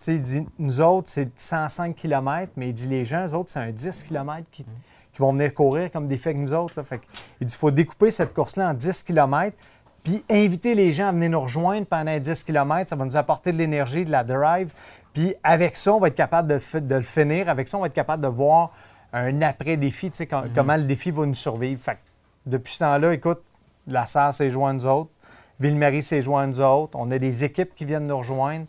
[0.05, 3.51] Sais, il dit nous autres, c'est 105 km, mais il dit les gens, eux autres,
[3.51, 4.65] c'est un 10 km qui,
[5.13, 6.75] qui vont venir courir comme défi avec nous autres.
[6.79, 6.83] là.
[6.85, 7.05] Fait que,
[7.41, 9.57] il dit il faut découper cette course-là en 10 km,
[10.03, 12.89] puis inviter les gens à venir nous rejoindre pendant 10 km.
[12.91, 14.73] Ça va nous apporter de l'énergie, de la drive.
[15.15, 17.49] Puis avec ça, on va être capable de, de le finir.
[17.49, 18.73] Avec ça, on va être capable de voir
[19.13, 21.81] un après-défi, tu sais, com- comment le défi va nous survivre.
[21.81, 21.99] Fait que
[22.47, 23.43] depuis ce temps-là, écoute,
[23.87, 25.11] la SAR s'est joint à nous autres.
[25.61, 26.97] Ville-Marie s'est joint à nous autres.
[26.99, 28.65] On a des équipes qui viennent nous rejoindre.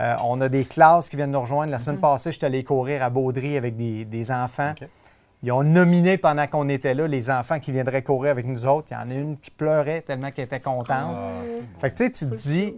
[0.00, 1.70] Euh, on a des classes qui viennent nous rejoindre.
[1.70, 4.74] La semaine passée, j'étais allé courir à Baudry avec des, des enfants.
[5.42, 8.88] Ils ont nominé pendant qu'on était là les enfants qui viendraient courir avec nous autres.
[8.90, 11.16] Il y en a une qui pleurait tellement qu'elle était contente.
[11.80, 12.74] fait que tu sais, tu te dis,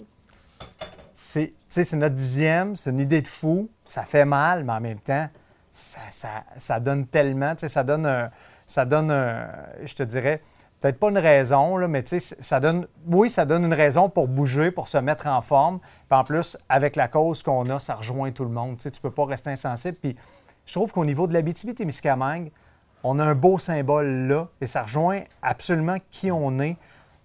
[1.12, 4.72] c'est tu sais, c'est notre dixième, c'est une idée de fou, ça fait mal, mais
[4.72, 5.28] en même temps,
[5.72, 8.30] ça, ça- ça donne tellement, tu sais, ça donne un,
[8.64, 9.48] ça donne un-
[9.84, 10.40] je te dirais,
[10.80, 14.70] peut-être pas une raison, là, mais ça donne, oui, ça donne une raison pour bouger,
[14.70, 15.80] pour se mettre en forme.
[16.08, 18.78] Puis en plus, avec la cause qu'on a, ça rejoint tout le monde.
[18.78, 19.96] Tu tu peux pas rester insensible.
[20.00, 20.16] Puis
[20.66, 22.50] je trouve qu'au niveau de l'Abitibi-Témiscamingue,
[23.02, 26.76] on a un beau symbole là, et ça rejoint absolument qui on est,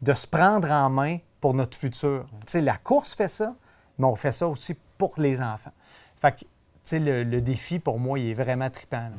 [0.02, 2.26] de se prendre en main pour notre futur.
[2.32, 3.56] Tu sais, la course fait ça,
[3.98, 5.72] mais on fait ça aussi pour les enfants.
[6.20, 9.10] Fait que, le, le défi, pour moi, il est vraiment trippant.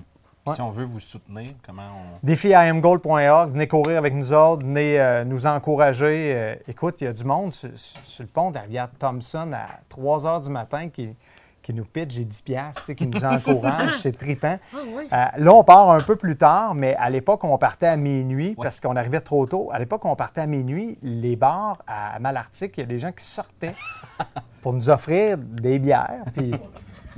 [0.52, 2.26] Si on veut vous soutenir, comment on.
[2.26, 6.32] Défi-imgold.org, venez courir avec nous autres, venez euh, nous encourager.
[6.34, 8.88] Euh, écoute, il y a du monde sur, sur- sur le pont de la rivière
[8.98, 11.14] Thompson à 3 h du matin qui,
[11.62, 14.58] qui nous pitch, j'ai 10 piastres, tu sais, qui nous encourage, c'est trippant.
[14.74, 15.06] Euh,
[15.38, 18.80] là, on part un peu plus tard, mais à l'époque, on partait à minuit parce
[18.80, 19.70] qu'on arrivait trop tôt.
[19.72, 20.98] À l'époque, on partait à minuit.
[21.02, 23.74] Les bars à Malartic, il y a des gens qui sortaient
[24.62, 26.24] pour nous offrir des bières.
[26.34, 26.52] Puis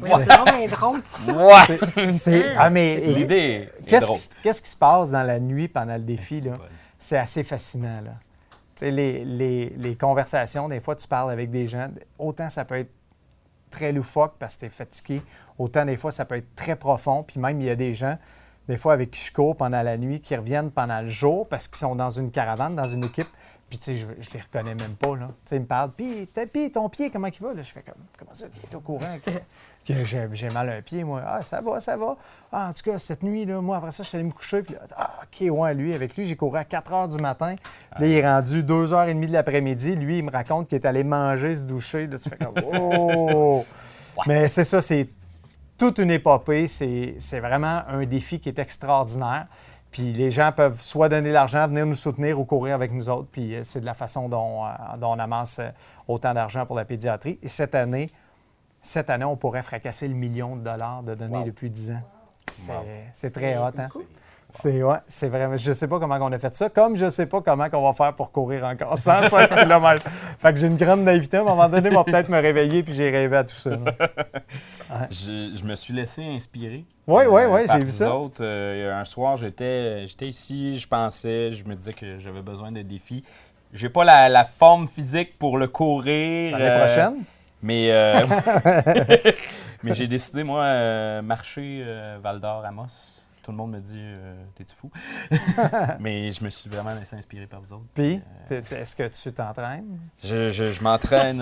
[0.00, 1.02] Oui, c'est vraiment drôle.
[1.36, 2.12] Ouais!
[2.12, 2.54] c'est...
[2.56, 6.02] Ah, mais L'idée est Qu'est-ce qui, qu'est-ce qui se passe dans la nuit pendant le
[6.02, 6.40] défi?
[6.40, 6.52] là?
[6.98, 8.00] C'est assez fascinant.
[8.02, 8.12] Là.
[8.74, 11.88] Tu sais, Les, les- les conversations, des fois, tu parles avec des gens.
[12.18, 12.90] Autant ça peut être
[13.70, 15.22] très loufoque parce que tu es fatigué,
[15.58, 17.22] autant des fois, ça peut être très profond.
[17.22, 18.16] Puis même, il y a des gens,
[18.68, 21.68] des fois, avec qui je cours pendant la nuit, qui reviennent pendant le jour parce
[21.68, 23.28] qu'ils sont dans une caravane, dans une équipe.
[23.68, 25.26] Puis, tu sais, je, je les reconnais même pas, là.
[25.44, 25.90] Tu sais, ils me parlent.
[25.90, 27.52] Puis, t'as- puis, ton pied, comment il va?
[27.52, 29.16] Là, je fais comme, comment ça, il est au courant?
[29.86, 31.22] Que- j'ai, mal à un pied, moi.
[31.26, 32.16] Ah, ça va, ça va.
[32.52, 34.62] Ah, en tout cas, cette nuit, là, moi, après ça, je suis allé me coucher.
[34.62, 37.56] Puis, là, ah, OK, ouais, lui, avec lui, j'ai couru à 4 heures du matin.
[37.98, 39.96] Là, il est rendu 2h30 de l'après-midi.
[39.96, 42.06] Lui, il me raconte qu'il est allé manger, se doucher.
[42.06, 43.64] Là, tu fais comme, oh!
[44.26, 45.08] Mais c'est ça, c'est
[45.78, 46.66] toute une épopée.
[46.66, 49.46] C'est, c'est vraiment un défi qui est extraordinaire.
[49.90, 53.28] Puis les gens peuvent soit donner l'argent, venir nous soutenir ou courir avec nous autres.
[53.32, 54.68] Puis euh, c'est de la façon dont, euh,
[54.98, 55.70] dont on amasse euh,
[56.06, 57.38] autant d'argent pour la pédiatrie.
[57.42, 58.10] Et cette année,
[58.86, 62.02] cette année, on pourrait fracasser le million de dollars de données depuis 10 ans.
[63.12, 63.88] C'est, très hot, hein?
[64.62, 65.56] C'est, ouais, c'est vraiment.
[65.56, 67.92] Je sais pas comment on a fait ça, comme je sais pas comment on va
[67.92, 70.02] faire pour courir encore 105 km.
[70.38, 71.36] Fait que j'ai une grande naïveté.
[71.36, 73.70] À un moment donné, on va peut-être me réveiller puis j'ai rêvé à tout ça.
[75.10, 76.84] Je, je me suis laissé inspirer.
[77.06, 78.14] Oui, oui, oui, par j'ai vu ça.
[78.16, 78.42] autres.
[78.42, 82.82] Euh, un soir, j'étais j'étais ici, je pensais, je me disais que j'avais besoin de
[82.82, 83.24] défis.
[83.72, 86.56] J'ai pas la, la forme physique pour le courir.
[86.56, 87.24] L'année euh, prochaine?
[87.66, 88.22] Mais, euh,
[89.82, 93.22] mais j'ai décidé, moi, euh, marcher euh, Val d'Or, Amos.
[93.42, 94.02] Tout le monde me dit,
[94.56, 94.90] t'es-tu fou?
[96.00, 97.84] mais je me suis vraiment laissé inspirer par vous autres.
[97.94, 99.98] Puis, est-ce que tu t'entraînes?
[100.24, 101.40] Je, je- je m'entraîne,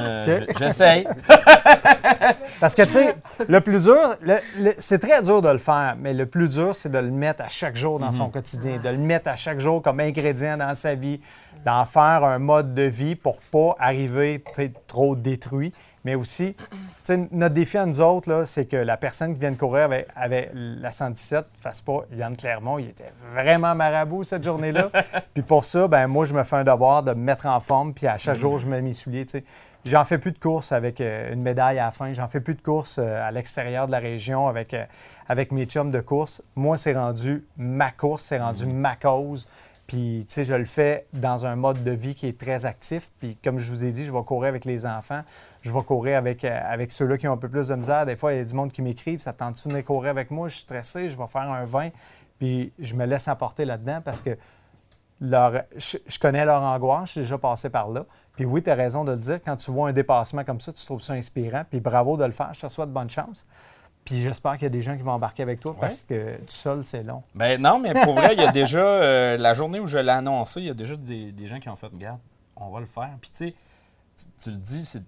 [0.59, 1.07] j'essaye.
[2.61, 3.17] Parce que, tu sais,
[3.49, 4.17] le plus dur,
[4.77, 7.49] c'est très dur de le faire, mais le plus dur, c'est de le mettre à
[7.49, 10.95] chaque jour dans son quotidien, de le mettre à chaque jour comme ingrédient dans sa
[10.95, 11.21] vie,
[11.65, 14.45] d'en faire un mode de vie pour pas arriver
[14.87, 15.73] trop détruit.
[16.05, 16.55] Mais aussi,
[17.33, 20.51] notre défi à nous autres, c'est que la personne qui vient de courir avec, avec
[20.53, 22.79] la 117 ne fasse pas Yann Clermont.
[22.79, 24.91] Il était vraiment marabout cette journée-là.
[25.35, 27.95] puis pour ça, ben moi, je me fais un devoir de me mettre en forme,
[27.95, 29.27] puis à chaque jour, je mets mes souliers.
[29.85, 32.11] J'en fais plus de courses avec euh, une médaille à la fin.
[32.15, 34.85] J'en fais plus de courses euh, à l'extérieur de la région avec, euh,
[35.29, 36.43] avec mes chums de course.
[36.57, 39.47] Moi, c'est rendu ma course, c'est rendu ma cause.
[39.87, 43.11] Puis, tu sais, je le fais dans un mode de vie qui est très actif.
[43.19, 45.23] Puis, comme je vous ai dit, je vais courir avec les enfants.
[45.63, 48.07] Je vais courir avec, euh, avec ceux-là qui ont un peu plus de misère.
[48.07, 50.49] Des fois, il y a du monde qui m'écrivent Ça tente-tu de courir avec moi?
[50.49, 51.91] Je suis stressé, je vais faire un 20.
[52.39, 54.37] Puis, je me laisse emporter là-dedans parce que
[55.21, 58.05] leur, je, je connais leur angoisse, je suis déjà passé par là.
[58.37, 60.73] Puis oui, tu as raison de le dire, quand tu vois un dépassement comme ça,
[60.73, 61.63] tu trouves ça inspirant.
[61.69, 63.47] Puis bravo de le faire, je te souhaite bonne chance.
[64.05, 66.45] Puis j'espère qu'il y a des gens qui vont embarquer avec toi parce que tout
[66.49, 67.23] seul, c'est long.
[67.35, 70.11] Ben non, mais pour vrai, il y a déjà, euh, la journée où je l'ai
[70.11, 72.19] annoncé, il y a déjà des, des gens qui ont fait, regarde,
[72.57, 73.11] on va le faire.
[73.21, 73.55] Puis tu sais,
[74.43, 75.03] tu, le dis, c'est,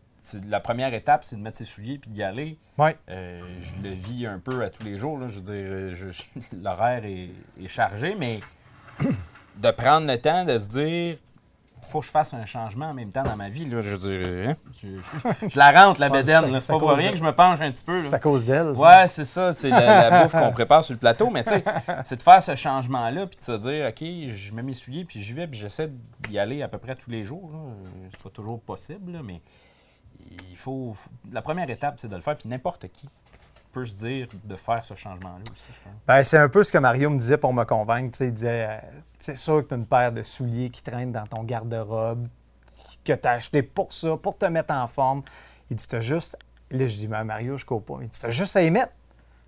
[0.46, 2.58] la première étape, c'est de mettre ses souliers puis d'y aller.
[2.78, 2.90] Oui.
[3.10, 5.18] Euh, je le vis un peu à tous les jours.
[5.18, 5.28] là.
[5.28, 6.12] Je veux dire, euh,
[6.62, 7.30] l'horaire est,
[7.62, 8.40] est chargé, mais
[9.56, 11.18] de prendre le temps de se dire,
[11.88, 13.64] faut que je fasse un changement en même temps dans ma vie.
[13.64, 13.80] Là.
[13.80, 16.50] Je veux dire, hein, je, je la rentre, la bédaine.
[16.50, 16.60] là.
[16.60, 18.02] c'est pas pour rien de- que je me penche un petit peu.
[18.04, 18.74] C'est à cause d'elle.
[18.74, 18.82] ça.
[18.82, 19.52] Ouais, c'est ça.
[19.52, 21.30] C'est la, la bouffe qu'on prépare sur le plateau.
[21.30, 21.62] Mais tu sais,
[22.04, 25.22] c'est de faire ce changement-là puis de se dire, OK, je mets mes souliers puis
[25.22, 25.88] j'y vais puis j'essaie
[26.28, 27.50] d'y aller à peu près tous les jours.
[28.16, 29.40] C'est pas toujours possible, là, mais
[30.50, 32.34] il faut, faut- La première étape, c'est de le faire.
[32.36, 33.08] Puis n'importe qui
[33.76, 35.68] peut se dire de faire ce changement-là aussi.
[36.06, 38.12] Ben, c'est un peu ce que Mario me disait pour me convaincre.
[38.12, 38.78] Tu sais, il disait euh,
[39.18, 42.26] c'est sûr que tu as une paire de souliers qui traînent dans ton garde-robe,
[43.04, 45.22] que tu as acheté pour ça, pour te mettre en forme.
[45.70, 46.38] Il dit, t'as juste.
[46.70, 47.98] Là, je dis, Ben, Mario, je cours pas.
[48.00, 48.92] Il dit, t'as juste à y mettre.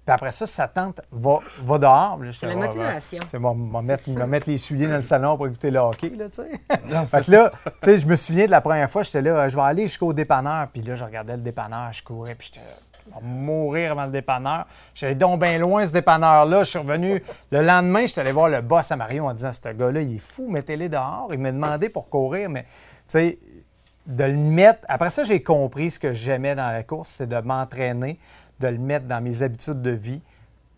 [0.05, 2.19] Puis après ça, si ça tente, va, va dehors.
[2.19, 3.21] Là, C'est la motivation.
[3.31, 6.29] Tu moi, mettre, me mettre les souliers dans le salon pour écouter le hockey, là,
[6.29, 6.61] tu sais.
[6.87, 9.49] Non, Fait que là, tu sais, je me souviens de la première fois, j'étais là,
[9.49, 10.69] je vais aller jusqu'au dépanneur.
[10.69, 14.13] Puis là, je regardais le dépanneur, je courais, puis j'étais je vais mourir avant le
[14.13, 14.67] dépanneur.
[14.95, 16.63] J'étais donc bien loin, ce dépanneur-là.
[16.63, 19.53] Je suis revenu le lendemain, je suis allé voir le boss à Mario en disant,
[19.53, 21.29] ce gars-là, il est fou, mettez-les dehors.
[21.33, 22.69] Il m'a demandé pour courir, mais tu
[23.09, 23.39] sais,
[24.07, 24.81] de le mettre.
[24.89, 28.19] Après ça, j'ai compris ce que j'aimais dans la course, c'est de m'entraîner,
[28.61, 30.21] de le mettre dans mes habitudes de vie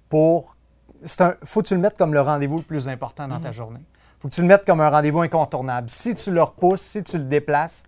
[0.08, 0.56] pour.
[1.02, 1.34] C'est un...
[1.44, 3.80] Faut que tu le mettes comme le rendez-vous le plus important dans ta journée.
[4.18, 5.88] Faut que tu le mettes comme un rendez-vous incontournable.
[5.88, 7.84] Si tu le repousses, si tu le déplaces,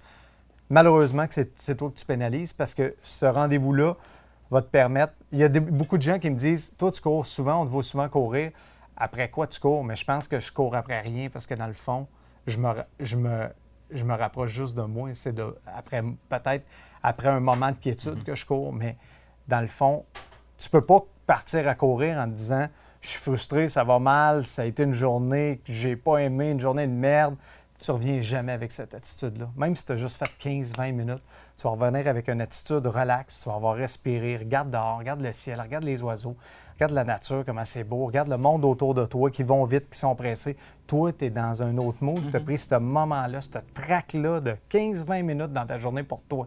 [0.71, 3.97] malheureusement que c'est c'est toi que tu pénalises parce que ce rendez-vous-là
[4.53, 5.15] va te permettre.
[5.33, 7.65] Il y a des- beaucoup de gens qui me disent Toi, tu cours souvent, on
[7.65, 8.53] te voit souvent courir.
[8.97, 9.83] Après quoi tu cours?
[9.85, 12.07] Mais je pense que je cours après rien parce que dans le fond,
[12.47, 13.49] je me, ra- je me,
[13.91, 15.11] je me rapproche juste de moi.
[15.15, 16.65] C'est de, après, peut-être
[17.03, 18.97] après un moment de quiétude que je cours, mais
[19.49, 20.05] dans le fond,
[20.59, 22.69] tu peux pas partir à courir en te disant
[23.01, 26.51] Je suis frustré, ça va mal, ça a été une journée que j'ai pas aimé,
[26.51, 27.37] une journée de merde.
[27.83, 29.51] Tu reviens jamais avec cette attitude-là.
[29.57, 31.23] Même si tu as juste fait 15-20 minutes,
[31.57, 35.33] tu vas revenir avec une attitude relaxe, tu vas avoir respiré, regarde dehors, regarde le
[35.33, 36.37] ciel, regarde les oiseaux,
[36.75, 39.91] regarde la nature, comment c'est beau, regarde le monde autour de toi qui vont vite,
[39.91, 40.57] qui sont pressés.
[40.87, 44.55] Toi, tu es dans un autre mood, tu as pris ce moment-là, ce track-là de
[44.71, 46.47] 15-20 minutes dans ta journée pour toi.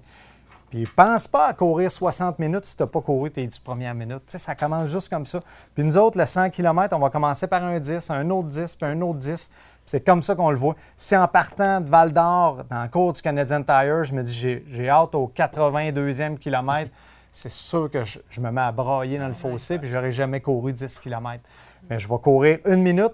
[0.69, 3.93] Puis pense pas à courir 60 minutes si tu n'as pas couru tes 10 premières
[3.93, 4.23] minutes.
[4.25, 5.41] Tu sais, ça commence juste comme ça.
[5.73, 8.75] Puis nous autres, le 100 km, on va commencer par un 10, un autre 10,
[8.75, 9.49] puis un autre 10.
[9.85, 10.75] C'est comme ça qu'on le voit.
[10.97, 14.33] Si en partant de Val d'Or, dans le cours du Canadian Tire, je me dis
[14.67, 16.91] j'ai hâte au 82e kilomètre,
[17.31, 20.41] c'est sûr que je, je me mets à brailler dans le fossé, puis j'aurais jamais
[20.41, 21.43] couru 10 km.
[21.89, 23.13] Mais je vais courir une minute,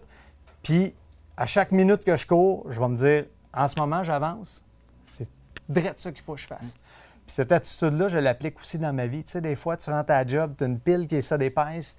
[0.63, 0.93] puis
[1.35, 4.63] à chaque minute que je cours, je vais me dire en ce moment, j'avance.
[5.03, 5.29] C'est
[5.67, 6.77] direct ça qu'il faut que je fasse.
[7.25, 9.23] Puis cette attitude-là, je l'applique aussi dans ma vie.
[9.23, 11.21] Tu sais, des fois, tu rentres à la job, tu as une pile qui est
[11.21, 11.97] ça d'épaisse,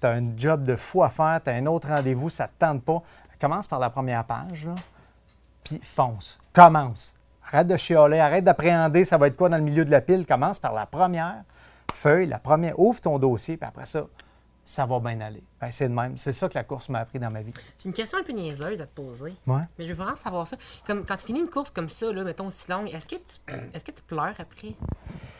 [0.00, 2.48] tu as un job de fou à faire, tu as un autre rendez-vous, ça ne
[2.48, 3.02] te tente pas.
[3.42, 4.76] Commence par la première page, là,
[5.64, 6.38] puis fonce.
[6.52, 7.16] Commence.
[7.44, 10.24] Arrête de chialer, arrête d'appréhender ça va être quoi dans le milieu de la pile.
[10.24, 11.42] Commence par la première
[11.92, 12.78] feuille, la première.
[12.78, 14.06] Ouvre ton dossier, puis après ça,
[14.64, 15.42] ça va bien aller.
[15.60, 16.16] Ben, c'est de même.
[16.16, 17.52] C'est ça que la course m'a appris dans ma vie.
[17.80, 19.34] J'ai une question un peu niaiseuse à te poser.
[19.48, 19.62] Ouais.
[19.76, 20.56] Mais je veux vraiment savoir ça.
[20.86, 23.54] Comme quand tu finis une course comme ça, là, mettons aussi longue, est-ce que tu
[23.74, 24.76] est-ce que tu pleures après?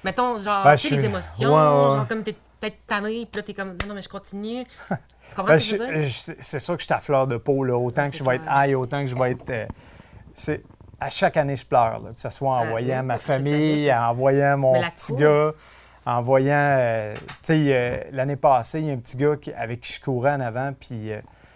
[0.04, 1.96] Mettons, genre, Ben, tu sais, je les émotions, Ouais, ouais.
[1.96, 4.64] genre comme t'es peut-être tanné, puis là t'es comme non, non, mais je continue.
[4.88, 6.34] tu comprends Ben, ce que je veux je- dire?
[6.36, 7.64] je- c'est sûr que je suis à fleur de peau.
[7.64, 7.76] Là.
[7.76, 9.50] Autant que je vais être high, autant que je vais être.
[9.50, 9.66] euh,
[10.34, 10.62] c'est,
[11.00, 12.00] à chaque année, je pleure.
[12.00, 15.12] là, que ce soit en Ah, voyant ma je famille, je- en voyant mon petit
[15.12, 15.50] course- gars,
[16.06, 16.54] en voyant.
[16.78, 19.92] euh, tu sais, euh, l'année passée, il y a un petit gars qui- avec qui
[19.94, 21.10] je courais en avant, puis.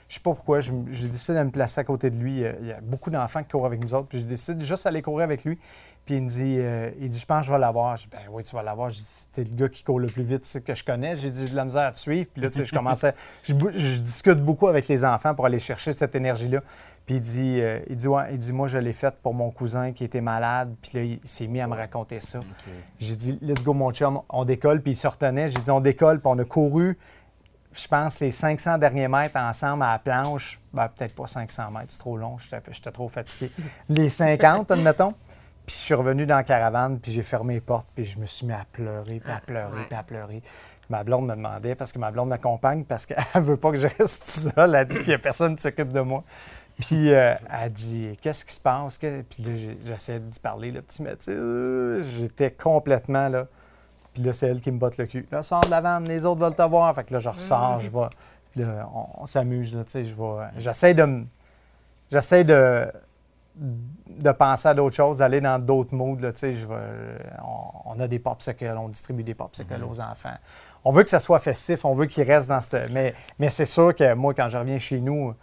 [0.09, 2.37] je sais pas pourquoi, je- j'ai décidé de me placer à côté de lui.
[2.61, 4.85] Il y a beaucoup d'enfants qui courent avec nous autres, puis j'ai décidé de juste
[4.85, 5.59] d'aller courir avec lui.
[6.07, 7.97] Puis il me dit, euh, il dit, je pense que je vais l'avoir.
[7.97, 8.91] Je dis, ben oui, tu vas l'avoir.
[8.91, 11.17] Je dis, t'es le gars qui court le plus vite que je connais.
[11.17, 12.31] J'ai dit, j'ai de la misère à te suivre.
[12.33, 15.93] Puis là, tu sais, je commençais, je, discute beaucoup avec les enfants pour aller chercher
[15.93, 16.61] cette énergie-là.
[17.07, 19.51] Puis il dit, euh, il dit, ouais, il dit, moi, je l'ai faite pour mon
[19.51, 20.77] cousin qui était malade.
[20.81, 22.39] Puis là, il s'est mis à me raconter ça.
[23.01, 24.83] J'ai dit, let's go, mon chum, on décolle.
[24.83, 25.51] Puis il se retenait.
[25.51, 26.21] J'ai dit, on décolle.
[26.21, 26.97] Puis on a couru,
[27.73, 30.61] je pense, les 500 derniers mètres ensemble à la planche.
[30.73, 32.39] Ben, peut-être pas 500 mètres, c'est trop long.
[32.39, 33.51] J'étais j'étais trop fatigué.
[33.89, 35.13] Les 50, admettons.
[35.67, 38.27] Puis je suis revenu dans la caravane, puis j'ai fermé les portes, puis je me
[38.27, 40.43] suis mis à pleurer, puis à pleurer, puis à pleurer.
[40.89, 43.89] Ma blonde me demandait, parce que ma blonde m'accompagne, parce qu'elle veut pas que je
[43.89, 44.25] reste
[44.55, 44.75] seule.
[44.77, 46.23] Elle dit qu'il n'y a personne qui s'occupe de moi.
[46.79, 48.99] Puis euh, elle dit Qu'est-ce qui se passe?
[48.99, 49.51] Que- Puis là,
[49.87, 51.35] j'essayais d'y parler, le petit métier.
[52.19, 53.47] J'étais complètement là.
[54.15, 55.27] Puis là, c'est elle qui me botte le cul.
[55.33, 56.95] Là, sors de la vanne, les autres veulent te voir.
[56.95, 58.07] Fait que là, je ressors, je vais.
[58.53, 60.47] puis là, on, on s'amuse, là, tu sais, je vais.
[60.59, 61.25] J'essaie de.
[62.13, 62.93] J'essaie de
[64.21, 66.19] de penser à d'autres choses, d'aller dans d'autres moods.
[66.21, 66.67] Là, je
[67.43, 70.37] on, on a des popsicles, on distribue des popsicles aux enfants.
[70.85, 72.91] On veut que ça soit festif, on veut qu'ils restent dans cette...
[72.93, 75.35] Mais, mais c'est sûr que moi, quand je reviens chez nous,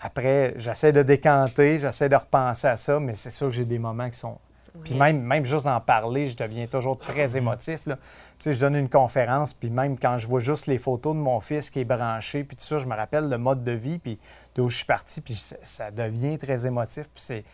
[0.00, 3.78] après, j'essaie de décanter, j'essaie de repenser à ça, mais c'est sûr que j'ai des
[3.78, 4.38] moments qui sont...
[4.84, 7.86] Puis même, même juste d'en parler, je deviens toujours très émotif.
[7.86, 7.96] Là.
[7.96, 8.02] Tu
[8.40, 11.40] sais, je donne une conférence, puis même quand je vois juste les photos de mon
[11.40, 14.18] fils qui est branché, puis tout ça, je me rappelle le mode de vie, puis
[14.54, 17.04] d'où je suis parti, puis ça, ça devient très émotif.
[17.14, 17.44] Puis c'est...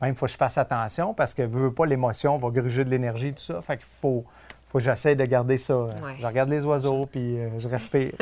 [0.00, 2.84] Même, il faut que je fasse attention parce que, veux, veux pas, l'émotion va gruger
[2.84, 3.60] de l'énergie, tout ça.
[3.60, 4.24] Fait qu'il faut,
[4.64, 5.76] faut que j'essaie de garder ça.
[5.76, 6.14] Ouais.
[6.18, 8.12] Je regarde les oiseaux, puis euh, je respire.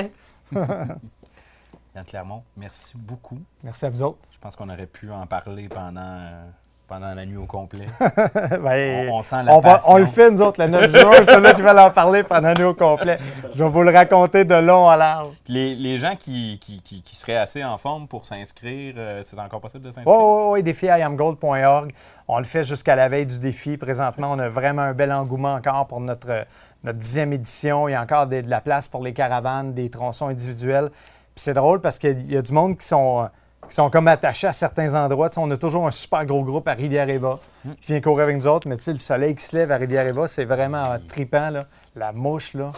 [0.52, 3.38] Yann Clermont, merci beaucoup.
[3.62, 4.18] Merci à vous autres.
[4.30, 6.46] Je pense qu'on aurait pu en parler pendant, euh,
[6.88, 7.86] pendant la nuit au complet.
[8.62, 9.92] Ben, On- on sent la on, va- passion.
[9.92, 11.24] on le fait, nous autres, le 9 juin.
[11.24, 13.18] Ceux-là qui veulent en parler pendant nous au complet.
[13.54, 15.28] Je vais vous le raconter de long à large.
[15.48, 19.38] Les, les gens qui, qui, qui- qui seraient assez en forme pour s'inscrire, euh, c'est
[19.38, 20.14] encore possible de s'inscrire?
[20.16, 21.92] Oui, oui, oui, défi iamgold.org.
[22.28, 23.76] On le fait jusqu'à la veille du défi.
[23.76, 26.44] Présentement, on a vraiment un bel engouement encore pour notre,
[26.84, 27.88] notre dixième édition.
[27.88, 30.90] Il y a encore des- de la place pour les caravanes, des tronçons individuels.
[30.90, 33.28] Puis c'est drôle parce qu'il y a du monde qui sont,
[33.68, 35.30] qui sont comme attachés à certains endroits.
[35.36, 37.38] On a toujours un super gros groupe à Rivière-Eva
[37.80, 38.68] qui vient courir avec nous autres.
[38.68, 41.50] Mais le soleil qui se lève à Rivière-Eva, c'est vraiment euh, trippant.
[41.50, 41.66] Là.
[41.94, 42.70] La mouche, là,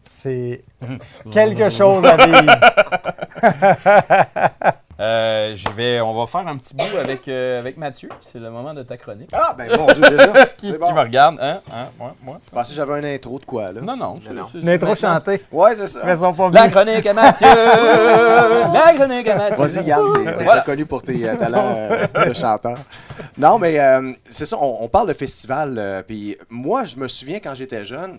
[0.00, 0.62] c'est
[1.32, 2.60] quelque chose à vivre.
[4.98, 8.08] Euh, je vais, on va faire un petit bout avec, euh, avec Mathieu.
[8.22, 9.28] C'est le moment de ta chronique.
[9.32, 10.46] Ah, ben mon Dieu, déjà.
[10.56, 10.90] qui, bon.
[10.92, 11.60] me regarde, hein?
[11.70, 11.88] hein?
[12.00, 12.40] Ouais, moi.
[12.44, 13.82] Je pensais que j'avais un intro de quoi, là.
[13.82, 14.14] Non, non.
[14.50, 15.42] c'est- Une intro chantée.
[15.52, 16.00] Ouais, c'est ça.
[16.04, 16.74] Mais ils sont pas La venus.
[16.74, 17.46] chronique à Mathieu!
[18.72, 19.64] La chronique à Mathieu!
[19.66, 20.60] Vas-y, Yann, t'es Voilà.
[20.62, 22.78] reconnu pour tes euh, talents euh, de chanteur.
[23.36, 25.74] Non, mais euh, c'est ça, on, on parle de festival.
[25.78, 28.16] euh, Puis moi, je me souviens quand j'étais jeune,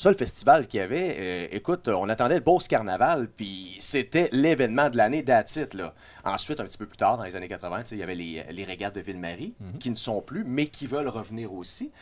[0.00, 4.30] Ça, le festival qu'il y avait, euh, écoute, on attendait le Beauce Carnaval, puis c'était
[4.32, 5.74] l'événement de l'année d'attitude.
[5.74, 5.92] là.
[6.24, 8.14] Ensuite, un petit peu plus tard, dans les années 80, tu sais, il y avait
[8.14, 11.92] les, les régates de Ville-Marie, qui ne sont plus, mais qui veulent revenir aussi.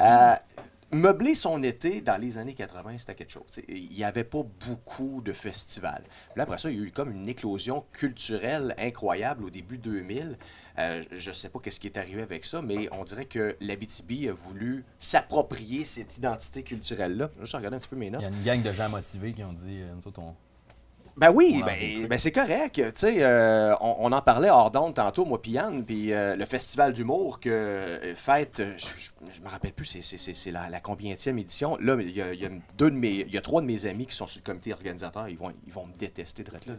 [0.00, 0.34] Euh,
[0.92, 3.60] meubler son été dans les années 80, c'était quelque chose.
[3.68, 6.04] Il n'y avait pas beaucoup de festivals.
[6.04, 9.78] Puis là, après ça, il y a eu comme une éclosion culturelle incroyable au début
[9.78, 10.38] 2000.
[10.78, 13.56] Euh, je ne sais pas qu'est-ce qui est arrivé avec ça, mais on dirait que
[13.60, 17.30] l'Abitibi a voulu s'approprier cette identité culturelle-là.
[17.42, 18.22] Je regarder un petit peu mes notes.
[18.22, 19.94] Il y a une gang de gens motivés qui ont dit euh,
[21.14, 22.74] Ben oui, ben, ben c'est correct.
[22.76, 26.36] Tu sais, euh, on, on en parlait hors d'onde tantôt, moi, puis Yann, puis euh,
[26.36, 30.50] le festival d'humour que euh, fête, euh, je, me rappelle plus, c'est- c'est c'est- c'est
[30.50, 31.76] la, la combienième édition.
[31.80, 32.48] Là, il y, a, il y a
[32.78, 34.72] deux de mes, il y a trois de mes amis qui sont sur le comité
[34.72, 35.28] organisateur.
[35.28, 36.74] Ils vont, ils vont me détester de là, là.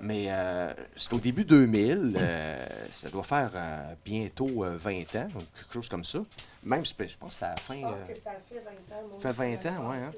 [0.00, 2.16] Mais euh, c'est au début 2000.
[2.18, 6.20] euh, ça doit faire euh, bientôt euh, 20 ans, ou quelque chose comme ça.
[6.64, 7.74] Même, je pense que c'était à la fin.
[7.74, 9.02] Je pense euh, que ça fait 20 ans.
[9.10, 10.12] moi, fait 20 l'année ans, ouais, hein?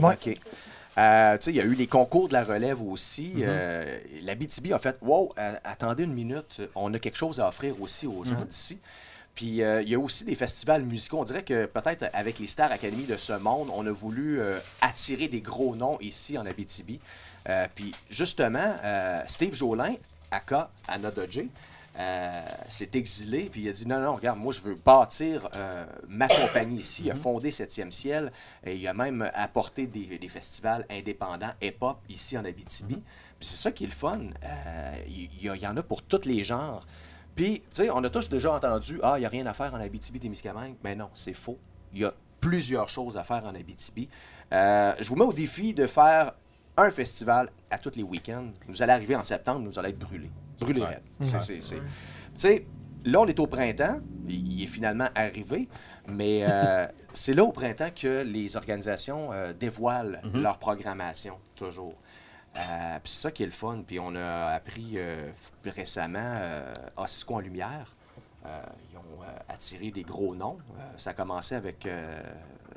[0.00, 0.14] Ouais.
[0.14, 0.38] OK.
[0.96, 3.32] Euh, il y a eu les concours de la relève aussi.
[3.34, 3.42] Mhm.
[3.46, 5.34] Euh, la BTB a fait Wow,
[5.64, 8.26] attendez une minute, on a quelque chose à offrir aussi aux Mhm.
[8.26, 8.78] gens d'ici.
[9.34, 11.18] Puis euh, il y a aussi des festivals musicaux.
[11.18, 14.58] On dirait que peut-être avec les Star Academy de ce monde, on a voulu euh,
[14.80, 17.00] attirer des gros noms ici en Abitibi.
[17.48, 18.76] Euh, puis justement,
[19.26, 19.96] Steve Jolin,
[20.30, 21.40] aka Anna Dodge,
[21.96, 25.86] euh, s'est exilé, puis il a dit non, non, regarde, moi je veux bâtir euh,
[26.08, 27.04] ma compagnie ici.
[27.04, 28.32] Il a fondé Septième Ciel,
[28.64, 32.94] et il a même apporté des, des festivals indépendants hip-hop ici en Abitibi.
[32.94, 34.18] Puis c'est ça qui est le fun.
[34.42, 36.84] Euh, Il y, en a pour tous les genres.
[37.36, 39.72] Puis, tu sais, on a tous déjà entendu Ah, il n'y a rien à faire
[39.74, 40.74] en Abitibi-Témiscamingue.
[40.82, 41.58] Mais non, c'est faux.
[41.92, 44.08] Il y a plusieurs choses à faire en Abitibi.
[44.50, 46.32] Je vous mets au défi de faire
[46.76, 48.48] un festival à tous les week-ends.
[48.68, 50.30] Vous allez arriver en septembre, nous allons être brûlés.
[50.82, 51.00] Ouais.
[51.20, 52.66] Tu sais,
[53.04, 54.00] là, on est au printemps.
[54.28, 55.68] Il est finalement arrivé.
[56.08, 61.94] Mais euh, c'est là au printemps que les organisations euh, dévoilent leur programmation, toujours.
[62.56, 62.60] Euh,
[63.02, 63.82] puis c'est ça qui est le fun.
[63.86, 64.96] Puis on a appris
[65.64, 66.40] récemment
[66.96, 67.94] Ossisco en lumière.
[68.44, 70.58] Ils ont attiré des gros noms.
[70.96, 71.88] Ça a commencé avec.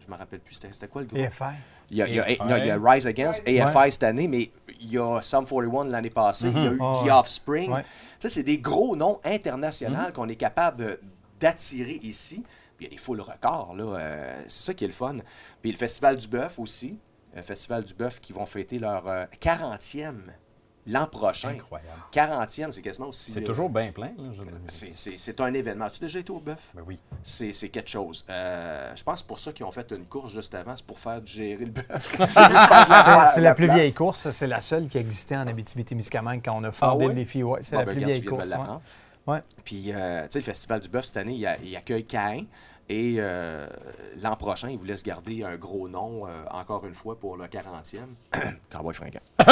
[0.07, 1.19] Euh, je me rappelle plus, c'était quoi le groupe?
[1.19, 1.43] EFI.
[1.91, 2.37] il y, a, il y a- AFI.
[2.45, 5.85] non, il y a Rise Against, AFI cette année, mais il y a Sum 41
[5.89, 7.11] l'année passée, il y a eu The.
[7.11, 7.71] Offspring.
[7.71, 7.83] Ouais.
[8.19, 10.99] Ça, c'est des gros noms internationaux qu'on est capable
[11.39, 12.43] d'attirer ici.
[12.77, 13.83] Puis il y a des foules records, là.
[13.99, 15.17] euh, c'est ça qui est le fun.
[15.61, 16.99] Puis le Festival du Bœuf aussi.
[17.35, 20.13] Le Festival du Bœuf qui vont fêter leur euh, 40e
[20.87, 21.49] l'an prochain.
[21.49, 22.01] Incroyable.
[22.11, 23.31] 40e, c'est quasiment aussi.
[23.31, 24.07] C'est toujours bien plein.
[24.17, 24.57] Là, je veux dire.
[24.67, 25.85] c'est- un événement.
[25.85, 26.71] As-tu déjà été au Bœuf?
[26.73, 26.97] Ben oui.
[27.21, 28.25] C'est quelque chose.
[28.29, 30.85] Euh, je pense que c'est pour ça qu'ils ont fait une course juste avant, c'est
[30.85, 32.15] pour faire gérer le bœuf.
[32.25, 33.77] C'est la plus place.
[33.77, 37.07] vieille course, c'est la seule qui existait en Abitibi-Témiscamingue quand on a fondé Ah ouais?
[37.07, 37.43] le défi.
[37.43, 38.51] Ouais, c'est Bon, la ben, plus vieille course.
[39.27, 39.39] ouais.
[39.63, 42.43] Puis, euh, tu sais, le Festival du Bœuf, cette année, il, a- il accueille Cain.
[42.89, 43.67] Et euh,
[44.21, 47.45] l'an prochain, il vous laisse garder un gros nom, euh, encore une fois, pour le
[47.45, 47.97] 40e.
[48.71, 49.19] Cowboy fringant.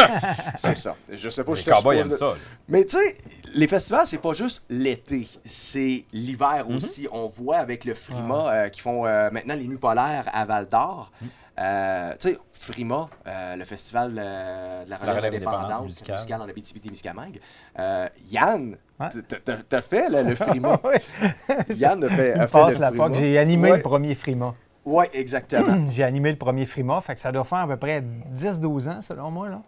[0.56, 0.96] c'est ça.
[1.12, 2.26] Je sais pas Les je suppose aiment ça.
[2.28, 2.34] là.
[2.70, 3.18] mais tu sais,
[3.54, 7.08] les festivals, c'est pas juste l'été, c'est l'hiver aussi.
[7.12, 10.68] On voit avec le Frima euh, qui font euh, maintenant les nuits polaires à Val
[10.70, 11.12] d'Or.
[11.58, 16.16] Euh, tu sais, Frima, euh, le festival euh, de la relève relève indépendante indépendante musicale,
[16.16, 16.42] musicale.
[16.42, 17.40] en Abitibi-Témiscamingue.
[17.80, 19.08] Euh, Yann, Ouais.
[19.70, 20.80] t'as fait là, le Frima.
[21.70, 22.92] Yann a fait, a fait passe le la.
[22.92, 23.16] POC.
[23.16, 23.78] J'ai animé Ouais.
[23.78, 24.54] le premier Frima.
[24.86, 25.88] Ouais, exactement.
[25.90, 28.02] J'ai animé le premier Frima, fait que ça doit faire à peu près
[28.34, 29.50] 10-12 ans, selon moi.
[29.50, 29.62] Là.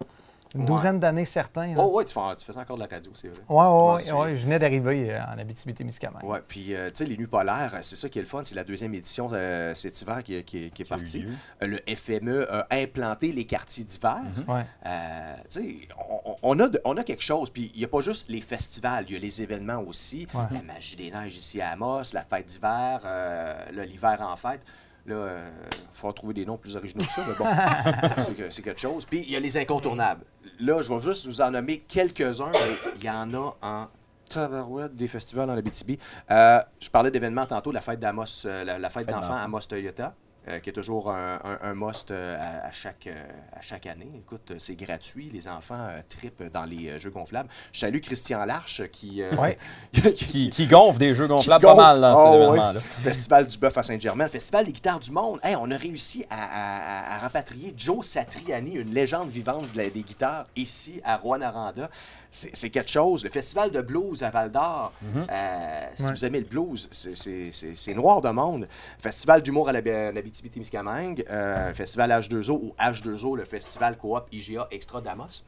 [0.55, 1.75] Une douzaine d'années certains.
[1.77, 3.39] oh, ouais, tu fais, tu fais encore de la radio, c'est vrai.
[3.49, 6.23] M'en ouais, ouais, je venais d'arriver euh, en Abitibi-Témiscamingue.
[6.23, 8.41] Ouais, puis euh, tu sais, les Nuits polaires, euh, c'est ça qui est le fun,
[8.43, 11.25] c'est la deuxième édition euh, cet hiver qui, qui- qui est partie.
[11.61, 14.21] Euh, le FME a implanté les quartiers d'hiver.
[14.47, 14.65] Ouais.
[14.85, 15.75] Euh, tu sais,
[16.09, 18.41] on, on a de- on a quelque chose, puis il n'y a pas juste les
[18.41, 20.27] festivals, il y a les événements aussi.
[20.33, 20.41] Ouais.
[20.51, 24.61] La magie des neiges ici à Amos, la fête d'hiver, euh, l'hiver en fête.
[25.07, 25.37] Là,
[25.71, 27.45] il faut trouver des noms plus originaux que ça, mais bon,
[28.21, 29.05] c'est que- c'est quelque chose.
[29.05, 30.25] Puis il y a les incontournables.
[30.59, 33.87] Là, je vais juste vous en nommer quelques-uns, mais il y en a en
[34.29, 35.97] tabarouette des festivals en Abitibi.
[36.29, 39.61] Euh, je parlais d'événements tantôt, la fête d'Amos, euh, la, la fête Fête d'enfants Amos
[39.61, 40.13] Toyota.
[40.47, 43.23] Euh, qui est toujours un, un- un must euh, à, à chaque, euh,
[43.55, 44.09] à chaque année.
[44.15, 45.29] Écoute, c'est gratuit.
[45.33, 47.49] Les enfants tripent dans les jeux gonflables.
[47.71, 49.57] Je salue Christian Larche qui, Ouais.
[50.15, 51.75] Qui, qui gonfle des jeux gonflables gonfle.
[51.77, 52.35] pas mal dans cet ouais.
[52.45, 52.79] événement-là.
[52.79, 55.39] Festival du Bœuf à Saint-Germain, Festival des guitares du monde.
[55.43, 61.01] Hey, on a réussi à, à- rapatrier Joe Satriani, une légende vivante des guitares, ici
[61.03, 61.89] à Rouen-Aranda.
[62.31, 63.23] C'est quelque chose.
[63.23, 66.11] Le Festival de blues à Val d'Or, euh, si Ouais.
[66.11, 68.67] vous aimez le blues, c'est- noir de monde.
[68.99, 74.67] Festival d'humour à la en Abitibi-Témiscamingue, euh, Festival H2O ou H2O, le Festival coop IGA
[74.71, 75.43] Extra d'Amos.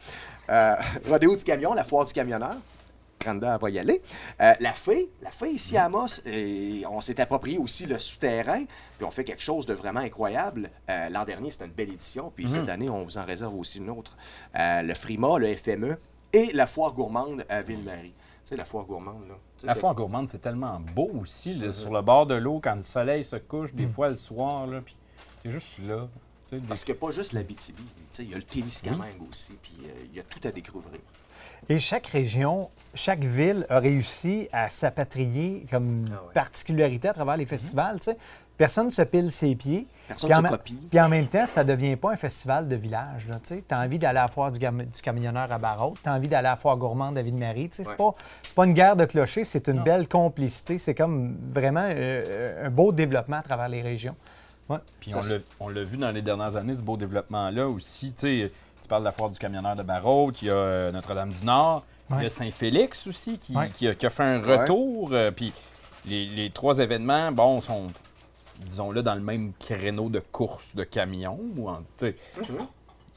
[0.50, 0.76] Euh,
[1.08, 2.56] Rodéo du camion, la foire du camionneur.
[3.20, 4.02] Brenda va y aller.
[4.40, 6.22] Euh, la fée, la fée ici à Amos,
[6.90, 8.64] on s'est approprié aussi le souterrain,
[8.98, 10.70] puis on fait quelque chose de vraiment incroyable.
[10.90, 13.80] Euh, L'an dernier, c'était une belle édition, puis cette année, on vous en réserve aussi
[13.80, 14.16] une autre.
[14.58, 15.98] Euh, le Frima, le FME
[16.34, 18.12] et la foire gourmande à Ville-Marie.
[18.12, 18.16] Tu
[18.46, 19.36] sais, la foire gourmande, là.
[19.58, 22.60] Tu sais, La foire gourmande, c'est tellement beau aussi, là, sur le bord de l'eau,
[22.64, 23.78] quand le soleil se couche, Mm.
[23.78, 24.96] des fois le soir, là, puis
[25.44, 26.08] t'es juste là.
[26.48, 28.34] tu sais, des- Parce qu'il n'y a pas juste la BTB, tu sais, il y
[28.34, 31.00] a le Témiscamingue aussi, puis euh, il y a tout à découvrir.
[31.68, 36.34] Et chaque région, chaque ville a réussi à s'apatrier comme Ah ouais.
[36.34, 38.00] particularité à travers les festivals.
[38.00, 38.18] tu sais.
[38.60, 39.88] Personne ne se pile ses pieds.
[40.10, 40.78] Personne en se copie.
[40.90, 43.26] Puis en même temps, ça ne devient pas un festival de village.
[43.48, 46.14] Tu as envie d'aller à la foire du, gam- du camionneur à Barrault, tu as
[46.14, 47.70] envie d'aller à la foire gourmande à Ville-Marie.
[47.72, 47.96] C'est Ouais.
[48.56, 50.78] pas, une guerre de clochers, c'est une belle complicité.
[50.78, 54.16] C'est comme vraiment euh, un beau développement à travers les régions.
[54.68, 54.80] Ouais.
[55.00, 55.20] Puis Ça,
[55.62, 58.14] on l'a- vu dans les dernières années, ce beau développement-là aussi.
[58.14, 58.50] Tu
[58.90, 61.86] parles de la foire du camionneur de Barrault, il y a euh, Notre-Dame-du-Nord,
[62.18, 63.70] il y a Saint-Félix aussi qui, Ouais.
[63.74, 65.12] qui a, qui a fait un retour.
[65.14, 65.54] euh, puis
[66.06, 67.88] les, les trois événements, bon, sont,
[68.60, 71.40] disons-le, dans le même créneau de course de camions.
[71.58, 72.68] Ou en- Mm-hmm.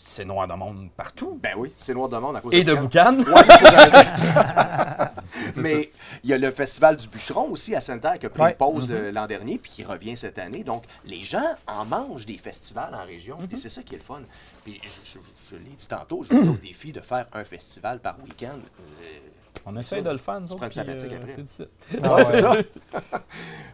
[0.05, 1.39] C'est noir de monde partout.
[1.41, 3.13] Ben oui, c'est Noir de Monde à cause Et de Boucan.
[3.13, 3.33] boucan.
[3.33, 5.13] Ouais, c'est ça.
[5.57, 5.91] Mais
[6.25, 8.51] il y a le Festival du bûcheron aussi à Sainte-Terre qui a pris Ouais.
[8.51, 10.65] une pause euh, l'an dernier puis qui revient cette année.
[10.65, 14.03] Donc, les gens en mangent des festivals en région et c'est ça qui est le
[14.03, 14.23] fun.
[14.65, 15.19] Puis, je, je-
[15.51, 18.59] je l'ai dit tantôt, je au défi de faire un festival par week-end.
[18.59, 19.05] Euh,
[19.65, 20.65] On essaie de le faire, nous Tu autres.
[20.67, 21.33] puis, sabbatique euh, après.
[21.37, 21.69] C'est difficile.
[22.03, 22.57] Ouais, c'est ça.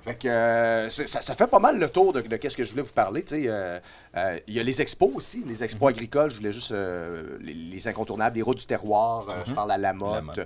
[0.02, 2.70] fait que, euh, ça, ça fait pas mal le tour de, de qu'est-ce que je
[2.72, 3.24] voulais vous parler.
[3.32, 3.80] euh,
[4.16, 6.30] euh, Il y a les expos aussi, les expos agricoles.
[6.30, 9.26] Je voulais juste euh, les, les incontournables, les routes du terroir.
[9.30, 10.38] euh, Je parle à la mode, motte.
[10.38, 10.44] euh,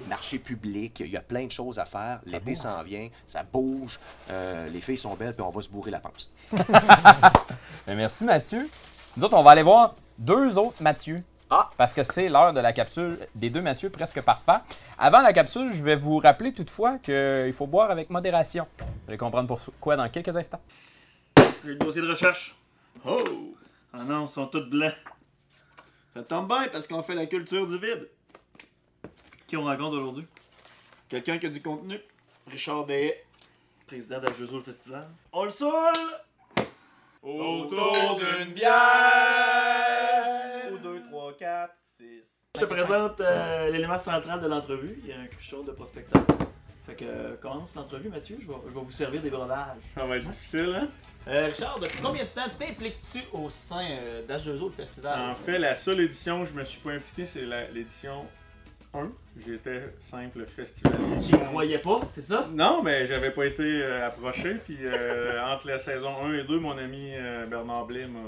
[0.00, 1.00] les marchés publics.
[1.00, 2.20] Il y a plein de choses à faire.
[2.26, 3.98] L'été s'en vient, ça bouge.
[4.30, 6.30] euh, les filles sont belles, puis on va se bourrer la panse.
[7.88, 8.68] Merci Mathieu.
[9.16, 11.22] Nous autres, on va aller voir deux autres Mathieu.
[11.50, 11.70] Ah!
[11.76, 14.60] Parce que c'est l'heure de la capsule des deux Mathieu presque parfait.
[14.98, 18.66] Avant la capsule, je vais vous rappeler toutefois qu'il faut boire avec modération.
[18.78, 20.60] Vous allez comprendre pourquoi dans quelques instants.
[21.36, 22.54] J'ai le dossier de recherche.
[23.04, 23.54] Oh!
[23.92, 24.94] Ah non, ils sont tous blancs.
[26.14, 28.08] Ça tombe bien parce qu'on fait la culture du vide.
[29.46, 30.26] Qui on rencontre aujourd'hui?
[31.08, 32.00] Quelqu'un qui a du contenu.
[32.46, 33.14] Richard Dehaye,
[33.86, 35.08] président le Festival.
[35.32, 35.92] On le saoule!
[37.22, 40.03] Autour d'une bière!
[42.04, 42.42] 2, 3, 4, 6.
[42.54, 44.98] Je te présente euh, l'élément central de l'entrevue.
[45.02, 46.22] Il y a un cruchon de prospecteur.
[46.86, 48.36] Fait que euh, commence l'entrevue, Mathieu.
[48.40, 49.78] Je vais, je vais vous servir des breuvages.
[49.94, 50.88] Ça va être difficile, hein?
[51.26, 55.30] Euh, Richard, depuis combien de temps t'impliques-tu au sein euh, d'H2O, le festival?
[55.30, 58.26] En fait, la seule édition où je me suis pas impliqué, c'est l'édition
[58.94, 59.10] 1.
[59.44, 61.16] J'étais simple festivalier.
[61.16, 62.48] Tu y croyais pas, c'est ça?
[62.52, 64.54] Non, mais j'avais pas été euh, approché.
[64.64, 68.20] Puis euh, entre la saison 1 et 2, mon ami euh, Bernard Blais m'a.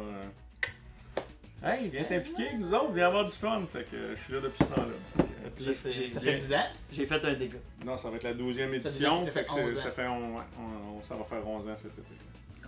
[1.62, 3.64] Hey, viens t'impliquer avec nous autres, viens avoir du fun.
[3.66, 5.24] Fait que euh, je suis là depuis ce temps-là.
[5.56, 7.56] Fait que, c'est- ça fait 10 ans, j'ai fait un dégât.
[7.84, 9.24] Non, ça va être la 12e Ça édition.
[9.24, 9.82] ça fait fait que c'est- 11 ans.
[9.82, 12.02] ça fait on- ouais, on- on- ça va faire 11 ans cet été.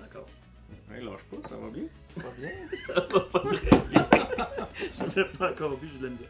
[0.01, 0.27] D'accord.
[0.93, 1.85] Hey, lâche pas, ça va bien.
[2.17, 2.51] Ça va bien?
[2.87, 4.09] Ça va pas très bien.
[5.15, 6.29] Je l'ai pas encore vu, je l'aime bien.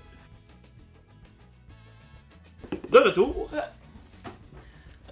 [2.91, 3.51] De retour.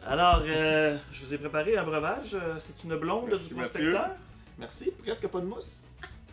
[0.06, 2.34] Alors, euh, je vous ai préparé un breuvage.
[2.34, 3.92] Euh, C'est une blonde Merci, du Mathieu.
[3.92, 4.16] prospecteur.
[4.58, 5.84] Merci, presque pas de mousse.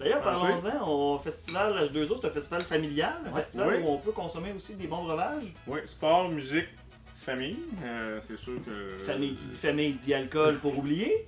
[0.04, 3.42] D'ailleurs, parlons-en, au festival H2O, c'est un festival familial, un Ouais.
[3.42, 3.84] festival Oui.
[3.84, 5.54] où on peut consommer aussi des bons breuvages.
[5.68, 6.68] Oui, sport, musique,
[7.16, 7.60] famille.
[7.84, 8.98] Euh, c'est sûr que.
[9.04, 11.26] Famille qui dit famille dit alcool pour oublier.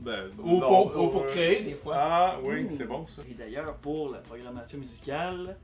[0.00, 1.94] Ben, Ou non, pour, ou pour euh, créer, des fois.
[1.98, 3.22] Ah oui, c'est bon ça.
[3.28, 5.56] Et d'ailleurs, pour la programmation musicale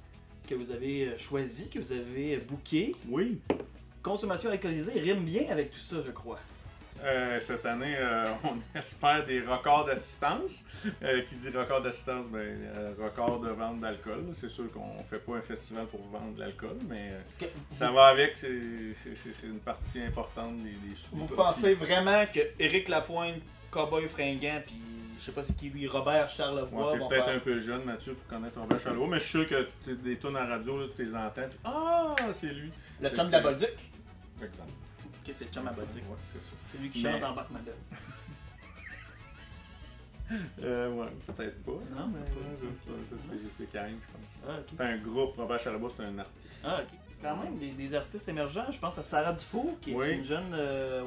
[0.48, 3.38] que vous avez euh, choisie, que vous avez bookée, Oui.
[4.02, 6.40] consommation alcoolisée rime bien avec tout ça, je crois.
[7.04, 10.64] Euh, cette année, euh, on espère des records d'assistance.
[11.02, 14.24] Euh, qui dit record d'assistance, ben, euh, record de vente d'alcool.
[14.34, 17.90] C'est sûr qu'on fait pas un festival pour vendre de l'alcool, mais euh, que ça
[17.90, 18.36] va avec.
[18.36, 21.16] C'est une partie importante des, des sous.
[21.16, 23.40] vous pensez vraiment que Éric Lapointe,
[23.70, 24.76] Cowboy fringant, puis
[25.18, 27.36] je sais pas c'est qui lui, Robert Charlevoix, Ouais, t'es peut-être faire...
[27.36, 30.36] un peu jeune, Mathieu, pour connaître Robert Charlot, mais je suis sûr que des tunes
[30.36, 31.48] en radio, tu les entends.
[31.64, 32.70] Ah, c'est lui.
[33.00, 33.70] Le chum de la Bolduc.
[34.36, 34.66] Exactement.
[35.26, 35.70] Ok, c'est le chum à.
[35.72, 35.76] Ouais,
[36.32, 36.50] c'est ça.
[36.70, 37.74] C'est lui qui chante en Madel.
[40.62, 41.72] Euh, ouais, peut-être pas.
[41.72, 44.38] Non, c'est mais- ça, c'est- Karim, je pense.
[44.48, 44.58] Ah.
[44.76, 46.48] C'est un groupe, Robert Charlebois, c'est un artiste.
[46.64, 46.98] Ah, ok.
[47.20, 48.70] Quand même, des, des artistes émergents.
[48.72, 50.12] Je pense à Sarah Dufour, qui est Oui.
[50.12, 51.04] une jeune euh,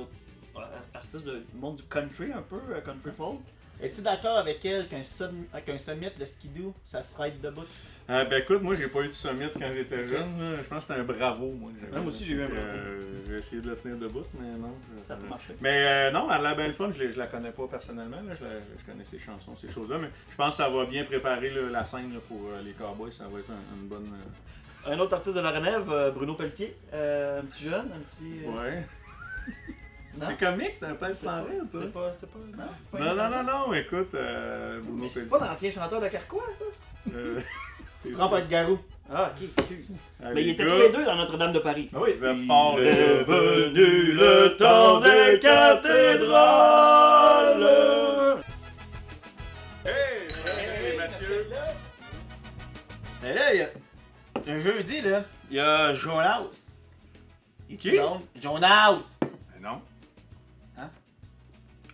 [0.93, 3.39] artiste de- du monde du country, un peu, euh, country folk.
[3.81, 7.61] Es-tu d'accord avec elle qu'un sum- qu'un summit, le skidoo, ça se ride debout?
[8.09, 10.39] Ah, ben écoute, moi j'ai pas eu de summit quand j'étais jeune.
[10.39, 10.61] là.
[10.61, 11.71] Je pense que c'était un bravo, moi.
[11.91, 12.61] moi aussi, j'ai eu un bravo.
[12.65, 14.73] euh, j'ai essayé de le tenir debout, mais non.
[15.05, 15.55] Ça a pas marché.
[15.61, 16.91] Mais euh, non, elle a l'air bien le fun.
[16.91, 18.17] Je, je la connais pas personnellement.
[18.17, 18.33] là.
[18.39, 19.97] Je, la- je connais ses chansons, ces choses-là.
[19.99, 22.71] Mais je pense que ça va bien préparer là, la scène là, pour euh, les
[22.71, 23.11] Cowboys.
[23.11, 24.09] Ça va être un- une bonne.
[24.87, 26.75] euh, Un autre artiste de la relève, euh, Bruno Pelletier.
[26.93, 28.39] Euh, un petit jeune, un petit.
[28.45, 28.85] euh, Ouais.
[30.19, 31.81] C'est comique, t'as pas sans rire, toi.
[31.83, 32.11] C'est pas.
[32.13, 32.39] C'est pas.
[32.57, 36.07] Non, c'est Non, non, non, non, écoute, euh, Bruno Mais c'est pas l'ancien chanteur de
[36.07, 36.65] Carquois, ça?
[37.13, 37.39] Euh,
[38.01, 38.77] Tu te trompes avec Garou.
[39.11, 39.91] Ah, ok, excuse.
[40.23, 41.89] ah, Mais ils étaient tous les deux dans Notre-Dame de Paris.
[41.91, 47.67] Vous êtes forts, Il les est venu le temps des cathédrales.
[49.85, 51.47] Hey, hey, Mathieu.
[53.23, 53.69] Mais là, il y a.
[54.49, 56.67] Un jeudi, là, il y a Jonas.
[57.79, 57.99] Qui?
[58.41, 58.99] Jonas.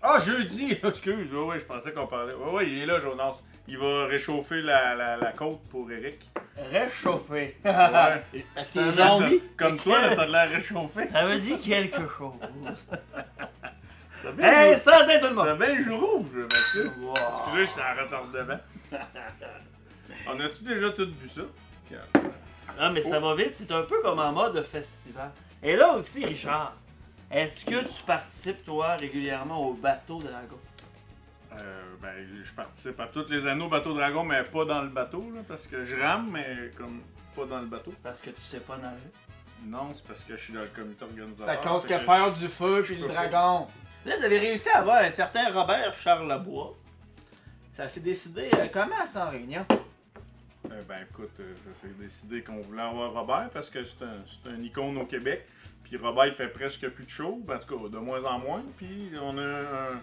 [0.03, 0.09] Non.
[0.09, 0.73] Ah, jeudi!
[0.83, 2.33] Excuse, oui, oui, je pensais qu'on parlait.
[2.37, 3.35] Oui, oui, il est là, Jonas.
[3.67, 6.19] Il va réchauffer la, la, la côte pour Eric.
[6.57, 7.55] Réchauffé.
[7.65, 8.43] Ouais.
[8.53, 9.39] Parce qu'il est jaune.
[9.57, 11.07] Comme toi, là, t'as de l'air réchauffé.
[11.11, 12.33] Ça veut dire quelque chose.
[14.21, 15.57] T'as bien, hey, santé tout le t'as monde!
[15.57, 16.91] bien le jour rouge, Mathieu.
[17.01, 17.13] Wow.
[17.39, 18.59] Excusez, j'étais en retardement.
[20.27, 21.41] On a-tu déjà tout vu ça?
[22.79, 25.31] Ah, mais ça va vite, c'est un peu comme en mode festival.
[25.61, 26.73] Et là aussi, Richard,
[27.33, 30.57] est-ce que tu participes, toi, régulièrement au bateau dragon?
[31.53, 32.13] Euh, ben,
[32.43, 35.67] je participe à tous les anneaux bateau dragon, mais pas dans le bateau, là, parce
[35.67, 37.01] que je rame, mais comme
[37.35, 37.93] pas dans le bateau.
[38.01, 38.97] Parce que tu sais pas nager.
[39.65, 41.45] Non, c'est parce que je suis dans le comité organisateur.
[41.47, 43.13] C'est à cause qu'il a que peur je- du feu puis le pas.
[43.13, 43.67] dragon.
[44.05, 46.75] Là, vous avez réussi à avoir un certain Robert Charles Labois.
[47.73, 49.65] Ça s'est décidé euh, comment ça en réunion?
[49.69, 54.17] Euh, ben écoute, euh, ça s'est décidé qu'on voulait avoir Robert parce que c'est un,
[54.25, 55.47] c'est un icône au Québec.
[55.83, 58.39] Puis Robert, il fait presque plus de show, ben, en tout cas de moins en
[58.39, 58.63] moins.
[58.77, 60.01] Puis on a un.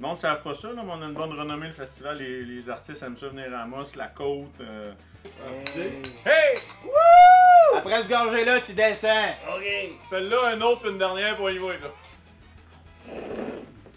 [0.00, 2.18] Le monde ne savent pas ça, là, mais on a une bonne renommée le festival.
[2.18, 4.48] Les, les artistes aiment ça venir à Amos, la côte.
[4.60, 4.92] euh,
[6.26, 6.54] Hey!
[7.76, 9.30] Après ce gorgé-là, tu descends.
[9.56, 9.64] OK.
[10.10, 13.12] Celle-là, un autre, une dernière pour y voir, là.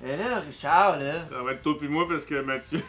[0.05, 1.13] Et là, Richard, là.
[1.31, 2.81] Ça va être toi puis moi parce que Mathieu.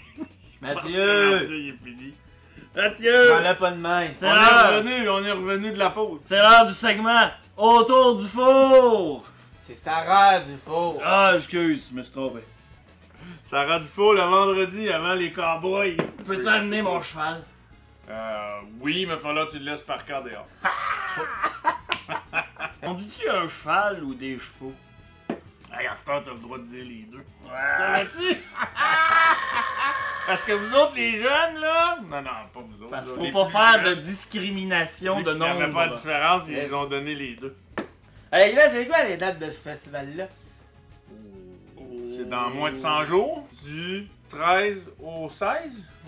[0.60, 1.30] Mathieu!
[1.32, 2.14] Mathieu, il est fini.
[2.74, 3.28] Mathieu!
[3.28, 4.08] J'en ai pas de main.
[4.16, 6.20] C'est On est revenu, on est revenu de la pause.
[6.26, 7.30] C'est l'heure du segment
[7.60, 9.22] Autour du four!
[9.66, 10.98] C'est Sarah du four.
[11.04, 12.40] Ah, excuse, je me suis trompé.
[13.44, 15.98] Sarah Dufault le vendredi avant les cowboys.
[16.26, 17.44] Peux-tu amener mon cheval?
[18.08, 20.46] Euh, oui, mais il va falloir que tu le laisses par cœur dehors.
[22.82, 24.72] On dit-tu un cheval ou des chevaux?
[25.70, 27.24] Hey, à ce temps, t'as le droit de dire les deux.
[27.76, 28.38] Savais-tu?
[30.30, 31.98] Parce que vous autres, les jeunes, là.
[32.08, 32.90] Non, non, pas vous autres.
[32.92, 35.96] Parce qu'il les faut pas faire de discrimination vu de qu'ils savaient pas la nombre.
[35.96, 36.72] différence, ils Yes.
[36.72, 37.56] ont donné les deux.
[38.32, 40.28] Hey, là, c'est quoi les dates de ce festival-là?
[42.16, 45.48] C'est dans moins de 100 jours, du 13 au 16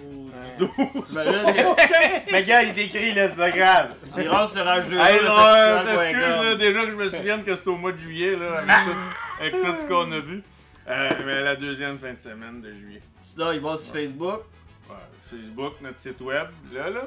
[0.04, 0.70] ou du 12.
[1.14, 1.52] Ben là,
[2.30, 3.88] Mais gars, il décrit là, c'est pas grave.
[4.14, 7.68] races sur H2O, Hey, le non, euh, là, déjà que je me souvienne que c'était
[7.70, 10.42] au mois de juillet, là, avec, tout, avec tout ce qu'on a vu.
[10.88, 13.02] Euh, mais la deuxième fin de semaine de juillet.
[13.32, 14.40] Sinon, il va sur Facebook.
[14.90, 14.96] Ouais,
[15.30, 17.00] Facebook, notre site web, là, là.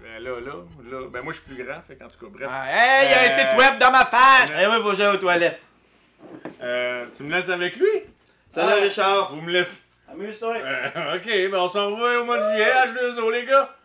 [0.00, 0.52] Ben là, là,
[0.90, 1.06] là.
[1.10, 2.48] Ben moi, je suis plus grand, fait qu'en tout cas, bref.
[2.50, 4.52] Ah, hey, il y a un Euh, site web dans ma face!
[4.56, 5.60] Eh ouais, faut que aux toilettes.
[6.62, 7.88] Euh, tu me laisses avec lui?
[8.50, 9.34] Salut, Ah, Richard.
[9.34, 9.86] Vous me laissez.
[10.08, 10.54] Amuse-toi.
[10.56, 13.76] Euh, ok, ben on s'en revoit au mois de juillet, H2O, les gars.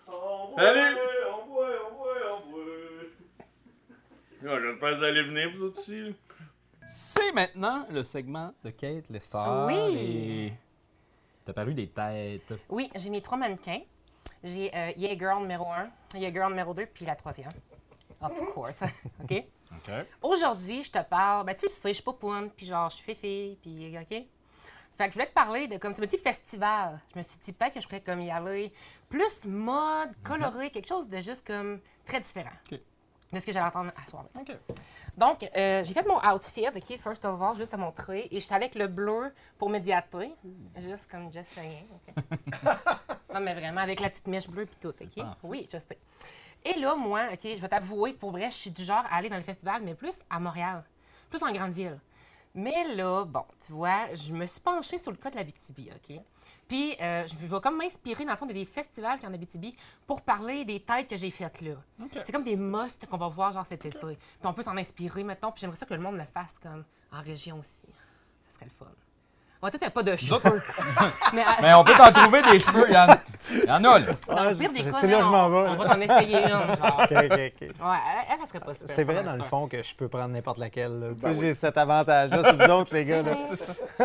[0.58, 0.96] Salut.
[1.34, 2.64] On boit, on boit, on boit.
[4.48, 6.00] Ah, J'espère que vous allez venir, vous autres aussi.
[6.02, 6.10] là.
[6.88, 9.66] C'est maintenant le segment de Kate Lessard.
[9.68, 9.98] Oui.
[9.98, 10.54] Et
[11.46, 12.54] t'as paru des têtes.
[12.70, 13.82] Oui, j'ai mes trois mannequins.
[14.44, 17.52] J'ai euh, Yeah Girl numéro 1, Yeah Girl numéro 2, puis la troisième.
[18.22, 18.82] Of course.
[19.24, 19.44] OK?
[19.72, 19.92] OK.
[20.22, 22.96] Aujourd'hui, je te parle, ben tu le sais, je suis pas poune, puis genre, je
[22.96, 24.26] suis fifi, puis OK?
[24.96, 27.02] Fait que je voulais te parler de, comme tu me dis, festival.
[27.14, 28.72] Je me suis dit peut-être que je pourrais comme y aller
[29.10, 32.80] plus mode, coloré, quelque chose de juste comme très différent OK.
[33.32, 34.26] de ce que j'allais entendre à soir.
[34.40, 34.52] OK.
[35.18, 38.28] Donc, euh, j'ai fait mon outfit, OK, first of all, juste à montrer.
[38.32, 40.34] Et j'étais avec le bleu pour médiater.
[40.78, 41.86] Juste comme just saying.
[41.94, 42.24] OK?
[43.34, 45.26] non, mais vraiment, avec la petite mèche bleue puis tout, OK?
[45.44, 46.00] Oui, je sais.
[46.66, 49.30] Et là, moi, OK, je vais t'avouer, pour vrai, je suis du genre à aller
[49.30, 50.84] dans le festival, mais plus à Montréal,
[51.30, 52.00] plus en grande ville.
[52.56, 55.92] Mais là, bon, tu vois, je me suis penchée sur le cas de la BTB,
[55.96, 56.22] OK?
[56.74, 59.34] Puis, euh, je vais comme m'inspirer, dans le fond, de des festivals qu'il y en
[59.34, 59.76] a Abitibi
[60.08, 61.76] pour parler des têtes que j'ai faites là.
[62.26, 64.00] C'est comme des musts qu'on va voir, genre, cet été.
[64.00, 65.52] Puis on peut s'en inspirer, maintenant.
[65.52, 67.86] Puis j'aimerais ça que le monde le fasse, comme, en région aussi.
[68.48, 68.88] Ça serait le fun.
[69.64, 70.42] On va peut-être pas de cheveux.
[71.34, 72.84] mais, à- Mais on peut t'en trouver des cheveux.
[72.90, 73.08] Il y en,
[73.52, 74.06] il y en a, là.
[74.28, 74.54] c'est- là
[75.02, 77.00] que je on, m'en vais, on va t'en essayer une, genre.
[77.00, 77.32] OK, OK, OK.
[77.32, 78.94] Ouais, elle, elle, serait pas super.
[78.94, 81.00] C'est vrai, dans le fond, que je peux prendre n'importe laquelle.
[81.00, 81.08] là.
[81.16, 81.40] Tu sais, Ben oui.
[81.40, 83.22] j'ai cet avantage-là sur vous autres, les gars.
[83.22, 83.32] là.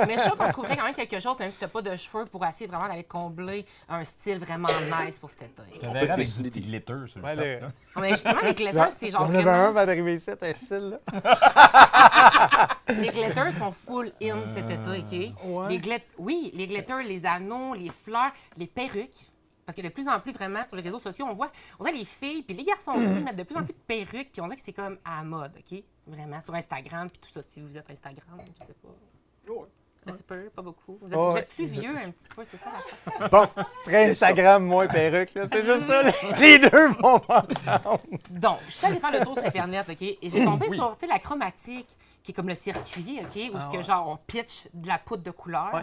[0.07, 1.97] Mais je suis sûre qu'on trouverait quand même quelque chose, même si t'as pas de
[1.97, 4.69] cheveux, pour essayer vraiment d'aller combler un style vraiment
[5.05, 5.63] nice pour cet été.
[5.75, 7.45] Je te peut verrais avec dessiner des- glitter sur le Ouais, top.
[7.45, 7.67] le- là.
[7.97, 9.67] Mais justement, les glitters, c'est genre J'en avais un vraiment...
[9.71, 10.99] avant d'arriver ici, un style.
[11.13, 11.39] Là.
[12.89, 15.33] Les glitters sont full in cet été, OK?
[15.49, 15.69] Ouais.
[15.71, 19.27] Les glit- Oui, les glitters, les anneaux, les fleurs, les perruques.
[19.67, 21.93] Parce que de plus en plus, vraiment, sur les réseaux sociaux, on voit, on voit
[21.93, 24.47] les filles, puis les garçons aussi mettent de plus en plus de perruques, puis on
[24.47, 25.83] dirait que c'est comme à la mode, OK?
[26.07, 27.43] Vraiment, sur Instagram, puis tout ça.
[27.47, 28.89] Si vous êtes Instagram, je sais pas.
[30.07, 30.97] Un petit peu, pas beaucoup.
[31.03, 32.71] Vous êtes, vous êtes plus vieux un petit peu, c'est ça
[33.21, 33.47] la Bon,
[33.83, 35.45] très Instagram, moins perruque, là.
[35.53, 36.03] C'est juste ça.
[36.41, 38.19] Les deux vont ensemble.
[38.31, 40.01] Donc, je suis allée faire le tour sur Internet, OK?
[40.01, 41.89] Et j'ai tombé sur tu sais, la chromatique,
[42.29, 43.55] qui est comme le circuit, OK?
[43.55, 45.83] Où ce que, genre, on pitch de la poudre de couleur.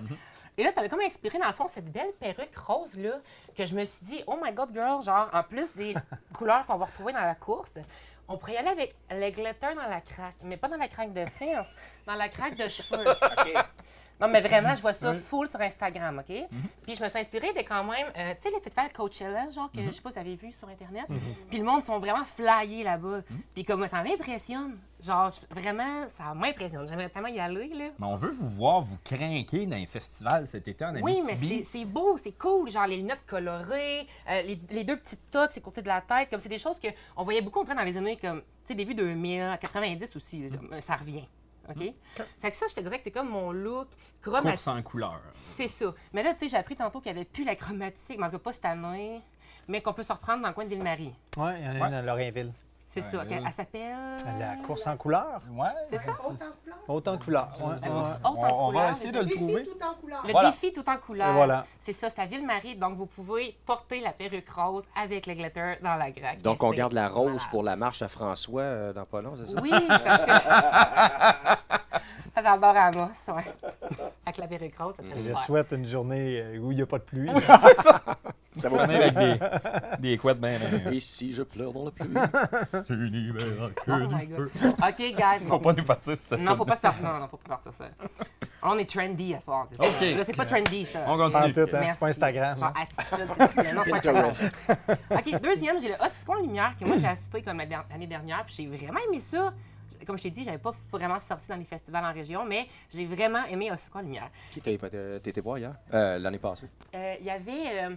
[0.60, 3.20] Et là, ça m'a comme inspiré, dans le fond, cette belle perruque rose-là,
[3.58, 5.96] que je me suis dit, oh my God, girl, genre, en plus des
[6.34, 7.74] couleurs qu'on va retrouver dans la course,
[8.28, 11.14] on pourrait y aller avec le glitter dans la craque, mais pas dans la craque
[11.14, 11.74] de fesses,
[12.06, 13.06] dans la craque de cheveux.
[14.20, 16.36] Non, mais vraiment, je vois ça full sur Instagram, OK?
[16.84, 19.70] Puis je me suis inspirée de quand même, euh, tu sais, les festivals Coachella, genre,
[19.72, 21.06] que je sais pas si vous avez vu sur Internet.
[21.50, 23.22] Puis le monde sont vraiment flyés là-bas.
[23.54, 24.78] Puis comme ça m'impressionne.
[25.04, 26.88] Genre, je- vraiment, ça m'impressionne.
[26.88, 27.90] J'aimerais tellement y aller, là.
[28.00, 31.34] Mais on veut vous voir vous craquer dans les festivals cet été en Oui, mais
[31.34, 31.64] Abitibi.
[31.66, 32.70] c'est- beau, c'est cool.
[32.70, 36.30] Genre, les lunettes colorées, euh, les, les deux petites toques, c'est côté de la tête.
[36.30, 38.76] Comme c'est des choses qu'on voyait beaucoup, on dirait, dans les années comme, tu sais,
[38.76, 40.40] début 2000, 90 aussi.
[40.40, 40.80] Mm.
[40.82, 41.28] Ça revient.
[41.70, 41.94] OK?
[42.42, 43.88] Fait que ça, je te dirais que c'est comme mon look
[44.22, 44.68] chromatique.
[44.68, 45.22] en couleur.
[45.32, 45.94] C'est ça.
[46.14, 48.30] Mais là, tu sais, j'ai appris tantôt qu'il n'y avait plus la chromatique, mais en
[48.30, 49.22] tout cas pas cette année,
[49.68, 51.14] mais qu'on peut se reprendre dans le coin de Ville-Marie.
[51.38, 52.52] Oui, il y en a une à Lorrainville.
[52.96, 53.24] C'est ça.
[53.30, 54.40] Elle, elle s'appelle.
[54.40, 55.42] La course en couleur?
[55.52, 55.68] Ouais.
[55.90, 56.14] C'est ça?
[56.88, 57.50] Haute en couleur.
[57.60, 57.84] Haute
[58.24, 59.36] On, en on va couleur, essayer de le ça.
[59.36, 59.64] trouver.
[59.64, 60.22] tout en couleur.
[60.26, 60.52] Le Voilà.
[60.52, 61.30] défi tout en couleur.
[61.30, 61.66] Et voilà.
[61.82, 62.78] C'est ça, c'est à Ville-Marie.
[62.78, 66.42] Donc, vous pouvez porter la perruque rose avec le glitter dans la graque.
[66.42, 69.48] Donc, on garde la rose pour la marche à François euh, dans pas long, c'est
[69.48, 69.60] ça?
[69.62, 71.58] Oui, ça serait.
[72.36, 73.44] Ça va avoir à Amos, ouais.
[74.26, 75.40] Avec la perruque rose, ça serait Je super.
[75.40, 77.30] souhaite une journée euh, où il n'y a pas de pluie.
[78.58, 79.40] Ça va Venir avec des,
[80.12, 80.58] des couettes bien.
[80.90, 82.08] Et si je pleure dans la pluie?
[82.88, 84.50] Tu n'y verras que Oh du my feu.
[84.62, 84.74] God.
[84.80, 85.46] OK, guys.
[85.46, 87.04] Faut pas nous partir sur cette Non, faut pas se partir.
[87.04, 87.86] Non, non, faut pas partir ça.
[88.64, 89.84] On est trendy à ce soir, c'est ça.
[89.84, 90.18] OK.
[90.18, 91.00] Là, c'est pas trendy, ça.
[91.06, 91.54] On C'est- continue.
[91.54, 92.00] Tout, hein, c'est Merci.
[92.00, 92.58] pas Instagram.
[92.58, 92.82] Genre hein.
[92.82, 93.74] attitude, plaît.
[93.74, 93.82] Non,
[94.34, 95.18] c'est pas.
[95.18, 98.68] OK, deuxième, j'ai le Oscon Lumière que moi j'ai assisté comme l'année dernière, puis j'ai
[98.68, 99.54] vraiment aimé ça.
[100.06, 103.06] Comme je t'ai dit, j'avais pas vraiment sorti dans les festivals en région, mais j'ai
[103.06, 104.30] vraiment aimé Oscon Lumière.
[104.52, 105.76] Qui t'as t'as été voir hier?
[105.94, 106.70] Euh, L'année passée.
[106.94, 107.96] Euh, Il y avait, euh,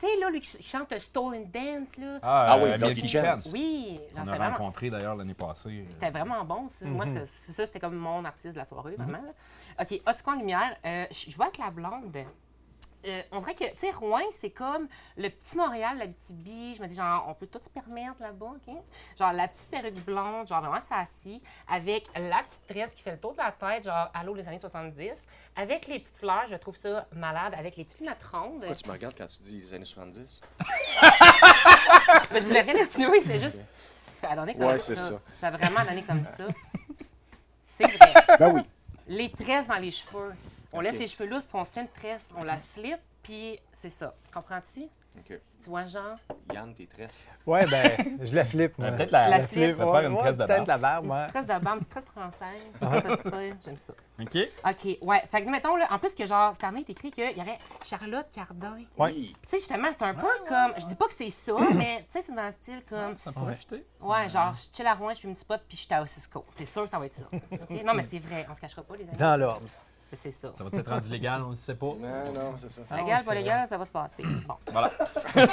[0.00, 2.18] tu sais, là, lui qui ch- chante Stolen Dance, là.
[2.22, 3.24] Ah, Ah oui, euh, Milky Milky Chance.
[3.44, 3.50] Chance.
[3.52, 5.84] Oui, genre, On a vraiment, rencontré d'ailleurs l'année passée.
[5.90, 6.84] c'était vraiment bon, ça.
[6.86, 7.24] Moi, Mhm.
[7.26, 9.18] c'est- ça, c'était comme mon artiste de la soirée, vraiment.
[9.22, 9.32] là.
[9.82, 12.16] OK, Oscon Lumière, euh, je je vois avec la blonde.
[13.06, 16.76] Euh, on dirait que, tu sais, Rouen, c'est comme le petit Montréal, la BTB.
[16.76, 18.74] Je me dis, genre, on peut tout se permettre là-bas, OK?
[19.18, 23.18] Genre, la petite perruque blonde, genre vraiment sassy, avec la petite tresse qui fait le
[23.18, 25.26] tour de la tête, genre, allô des années 70,
[25.56, 28.60] avec les petites fleurs, je trouve ça malade, avec les petites lunettes rondes.
[28.60, 30.40] Pourquoi tu me regardes quand tu dis les années 70?
[32.32, 33.58] Mais je voulais rien insinuer, c'est juste.
[34.20, 34.94] Ça a donné comme Ouais, ça.
[34.94, 35.20] c'est ça.
[35.40, 36.44] Ça a vraiment donné comme ça.
[37.66, 38.14] C'est vrai.
[38.38, 38.62] Ben oui.
[39.08, 40.32] Les tresses dans les cheveux.
[40.74, 43.58] On laisse les cheveux lousses, puis on se fait une tresse, on la flippe, puis
[43.72, 44.14] c'est ça.
[44.32, 44.82] Comprends-tu?
[45.16, 45.28] OK.
[45.62, 46.16] Tu vois, genre?
[46.52, 47.28] Yann, tes tresses.
[47.46, 48.76] Ouais, ben, je la flippe.
[48.76, 48.90] moi.
[48.90, 49.70] Peut-être la, la la va te faire
[50.00, 50.66] une Ouais, tresse de ouais, barbe.
[50.68, 51.18] la barbe, Une ouais.
[51.20, 53.14] petite tresse de barbe, une tresse française.
[53.14, 53.92] C'est pas J'aime ça.
[54.20, 54.36] OK.
[54.66, 55.22] OK, ouais.
[55.30, 57.40] Fait que, mettons, là, en plus que, genre, cette année, il est écrit qu'il y
[57.40, 58.74] aurait Charlotte Cardin.
[58.74, 58.84] Ouais.
[59.12, 59.36] Oui.
[59.44, 60.72] Tu sais, justement, c'est un peu comme.
[60.78, 63.16] Je dis pas que c'est ça, mais tu sais, c'est dans le style comme.
[63.16, 63.86] Ça pourrait fitter.
[64.00, 66.04] Ouais, genre, je chill à Rouen, je suis une petite pote, puis je suis à
[66.08, 66.44] Cisco.
[66.56, 67.26] C'est sûr que ça va être ça.
[67.84, 69.16] Non, mais c'est vrai, on se cachera pas, les amis.
[69.16, 69.68] Dans l'ordre.
[70.18, 70.52] C'est ça.
[70.54, 71.86] Ça va être rendu légal, on ne sait pas.
[71.98, 72.82] Non, non, c'est ça.
[72.96, 74.22] Légal, c'est pas légal, ça va se passer.
[74.46, 74.54] Bon.
[74.72, 74.90] Voilà.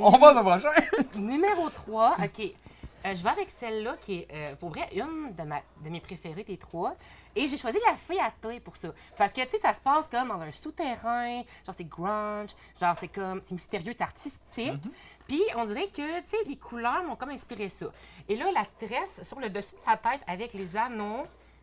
[0.00, 0.70] On passe au prochain.
[1.16, 2.52] Numéro 3, OK.
[3.06, 6.00] Euh, je vais avec celle-là qui est, euh, pour vrai, une de, ma- de mes
[6.00, 6.94] préférées des trois.
[7.34, 8.88] Et j'ai choisi la fille à thé pour ça.
[9.16, 11.36] Parce que, tu sais, ça se passe comme dans un souterrain.
[11.64, 12.50] Genre, c'est grunge.
[12.78, 14.82] Genre, c'est comme, c'est mystérieux, c'est artistique.
[15.26, 17.86] Puis, on dirait que, tu sais, les couleurs m'ont comme inspiré ça.
[18.28, 21.22] Et là, la tresse sur le dessus de la tête avec les anneaux,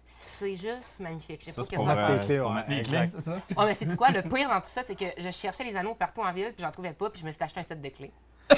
[0.10, 1.42] c'est juste magnifique.
[1.46, 3.32] Je sais Ça, pas pour, en euh, clés, c'est mettre clés, ça?
[3.58, 4.10] Ouais, mais c'est quoi?
[4.10, 6.64] Le pire dans tout ça, c'est que je cherchais les anneaux partout en ville, puis
[6.64, 8.12] j'en trouvais pas, puis je me suis acheté un set de clés.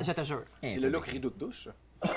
[0.00, 0.44] je te jure.
[0.62, 1.68] C'est le look rideau de douche?
[1.68, 2.08] ça?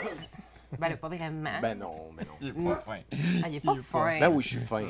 [0.80, 1.60] Ben, là, pas vraiment.
[1.62, 2.34] Ben non, mais non.
[2.40, 3.00] Il est pas fin.
[3.44, 4.20] Ah, il est pas fin.
[4.22, 4.86] Ben oui, je suis fin.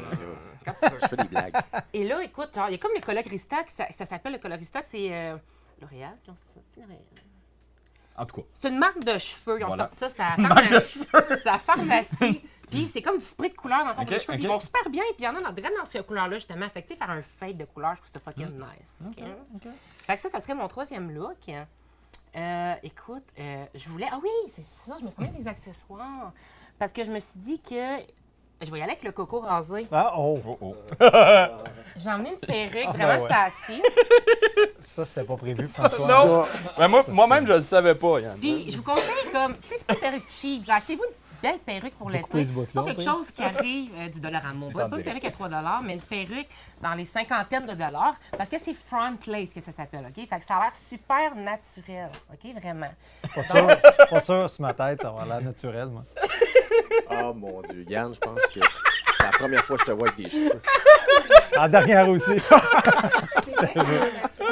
[0.64, 1.00] Quand tu veux.
[1.02, 1.56] Je fais des blagues.
[1.94, 4.38] Et là, écoute, genre, il y a comme le colorista, qui ça, ça s'appelle le
[4.38, 5.38] colorista, c'est euh,
[5.82, 7.00] L'Oréal qui ont sorti L'Oréal.
[8.16, 9.60] En tout cas, C'est une marque de cheveux.
[9.60, 9.90] Ils ont Voilà.
[9.90, 12.44] sorti ça, c'est la à la pharmacie.
[12.72, 14.38] Puis c'est comme du spray de couleur dans le fond les cheveux.
[14.40, 15.04] Ils vont super bien.
[15.16, 16.68] Puis il y en a dans, vraiment dans cette couleur-là, justement.
[16.70, 18.66] Fait que, faire un fade de couleur, je trouve ça fucking Hmm.
[18.80, 18.96] nice.
[19.56, 19.72] ok?
[20.08, 21.38] Fait que ça, ça serait mon troisième look.
[22.36, 24.08] Euh, écoute, euh, je voulais.
[24.12, 26.32] Ah oui, c'est ça, je me suis mis des accessoires.
[26.80, 27.76] Parce que je me suis dit que.
[28.64, 29.88] Je vais y aller avec le coco rasé.
[29.92, 30.40] Ah, oh.
[30.48, 30.76] oh oh.
[31.96, 33.28] J'ai emmené une perruque Ah, vraiment ben ouais.
[33.28, 33.82] sassy.
[34.80, 36.08] Ça, c'était pas prévu, François.
[36.08, 36.48] Ça,
[36.78, 38.38] Ben, moi, moi-même, je le savais pas, Yann.
[38.40, 40.64] Puis je vous conseille comme, tu sais, c'est pas une perruque cheap.
[40.66, 42.46] Genre, achetez-vous une belle perruque pour l'été.
[42.74, 43.04] Pas quelque oui.
[43.04, 44.70] chose qui arrive euh, du dollar à mot.
[44.70, 45.50] Pas pas une perruque à 3
[45.84, 46.48] mais une perruque
[46.82, 48.16] dans les cinquantaines de dollars.
[48.38, 50.28] Parce que c'est front lace que ça s'appelle, OK?
[50.28, 52.54] Fait que ça a l'air super naturel, OK?
[52.56, 52.92] Vraiment.
[53.34, 53.68] Pas sûr,
[54.10, 56.04] pas sûr sur ma tête, ça va avoir l'air naturel, moi.
[57.10, 58.60] Oh mon Dieu, Yann, je pense que
[59.18, 60.62] c'est la première fois que je te vois avec des cheveux.
[61.58, 62.32] En dernière aussi.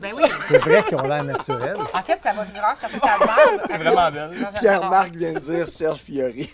[0.00, 0.22] Ben oui.
[0.48, 1.76] C'est vrai qu'ils ont l'air naturels.
[1.92, 3.60] En fait, ça va vraiment chercher ta barbe.
[3.66, 4.30] C'est vraiment belle.
[4.60, 6.50] Pierre-Marc vient de dire Serge Fiori.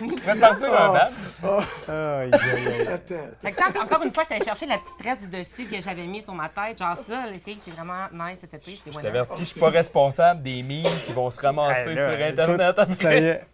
[0.00, 0.74] Tu vas partir que,
[3.54, 6.22] quand- encore une fois, je t'allais chercher la petite tresse du dessus que j'avais mis
[6.22, 6.78] sur ma tête.
[6.78, 8.78] Genre ça, les filles, c'est vraiment nice cet été.
[8.82, 12.12] C'est Je t'avertis, je suis pas responsable des mimes qui vont se ramasser Hey, là,
[12.12, 13.44] sur Internet écoute, Ça y est.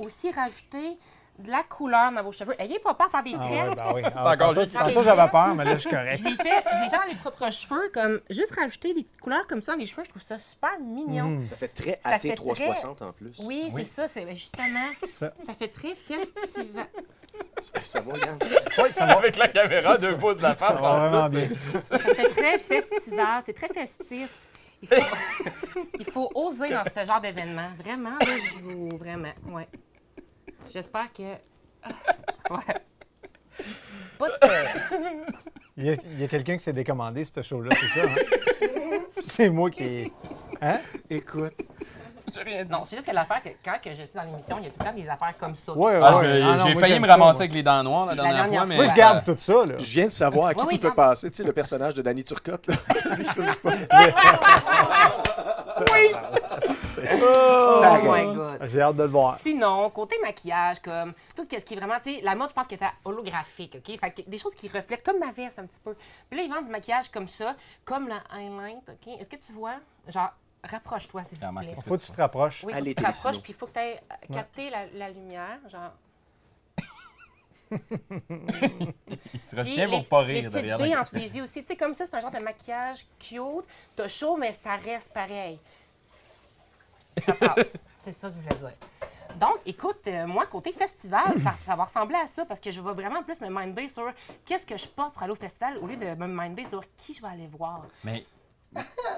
[0.00, 0.98] Aussi rajouter
[1.38, 2.54] de la couleur dans vos cheveux.
[2.60, 3.68] Ayez pas peur de faire des Ah tresses.
[3.70, 4.02] ouais, ben oui.
[4.14, 6.16] Ah, tantôt, le- tantôt, j'avais peur, mais là, je suis correct.
[6.18, 9.46] Je l'ai fait, je fait dans mes propres cheveux, comme juste rajouter des petites couleurs
[9.46, 11.24] comme ça dans les cheveux, je trouve ça super mignon.
[11.38, 11.44] Mm.
[11.44, 13.38] Ça fait très Ça fait AT 360 en plus.
[13.40, 15.52] Oui, c'est ça, c'est ben, justement, Ça- ça.
[15.54, 16.86] fait très festival.
[17.60, 18.38] Ça, ça va, Yann?
[18.78, 19.14] Oui, ça va.
[19.16, 20.76] Avec la caméra, deux pouces de la face.
[20.76, 21.48] Ça va en vraiment bien.
[21.88, 24.28] Ça fait très festival, c'est très festif.
[24.82, 25.16] Il faut,
[25.98, 27.68] il faut oser dans ce genre d'événement.
[27.78, 28.88] Vraiment, là, je vous.
[28.98, 29.66] Vraiment, ouais.
[30.72, 31.22] J'espère que.
[32.50, 32.58] Ouais.
[33.58, 34.46] C'est pas ce que.
[35.76, 35.86] Il
[36.20, 38.14] y a, quelqu'un qui s'est décommandé ce show-là, c'est ça, hein?
[39.20, 40.12] C'est moi qui...
[40.60, 40.78] Hein?
[41.08, 41.54] Écoute,
[42.34, 42.70] J'ai rien dit.
[42.70, 44.70] Non, c'est juste que l'affaire que quand que je suis dans l'émission, il y a
[44.70, 45.72] tout le temps des affaires comme ça.
[45.72, 47.40] Ouais, Ah, me- Ah J'ai failli me ça, ramasser moi.
[47.42, 48.76] avec les dents noires la La dernière, fois, mais.
[48.76, 49.74] Moi, je garde tout ça, là.
[49.78, 50.96] je viens de savoir à qui Oui, tu oui, peux garde.
[50.96, 51.30] passer.
[51.30, 52.74] Tu sais, le personnage de Danny Turcotte, là.
[57.22, 58.28] Oh Pareil.
[58.28, 58.58] my god.
[58.66, 59.38] J'ai hâte de le voir.
[59.38, 62.66] Sinon, côté maquillage, comme tout ce qui est vraiment, tu sais, la mode, je pense
[62.66, 63.98] que était holographique, OK?
[63.98, 65.94] Fait que des choses qui reflètent comme ma veste un petit peu.
[66.28, 69.14] Puis là, ils vendent du maquillage comme ça, comme le highlight, OK?
[69.18, 69.76] Est-ce que tu vois?
[70.08, 70.30] Genre,
[70.64, 71.74] rapproche-toi, s'il vous Remarque, plaît.
[71.78, 72.64] est-ce Faut que tu te rapproches.
[72.64, 74.00] Oui, faut que tu te rapproches, puis il faut que tu aies
[74.32, 75.92] capté la, la lumière, genre.
[79.32, 81.62] Il se retient les- pour pas Les rire derrière billes la en des yeux aussi.
[81.62, 83.64] Tu sais, comme ça, c'est un genre de maquillage cute.
[83.96, 85.58] T'as chaud, mais ça reste pareil.
[87.24, 87.66] Ça passe.
[88.04, 88.72] c'est ça que je voulais dire.
[89.40, 92.80] Donc, écoute, euh, moi, côté festival, ça, ça va ressembler à ça parce que je
[92.80, 94.04] vais vraiment plus me minder sur
[94.44, 97.14] qu'est-ce que je porte pour aller au festival au lieu de me minder sur qui
[97.14, 97.82] je vais aller voir.
[98.04, 98.26] Mais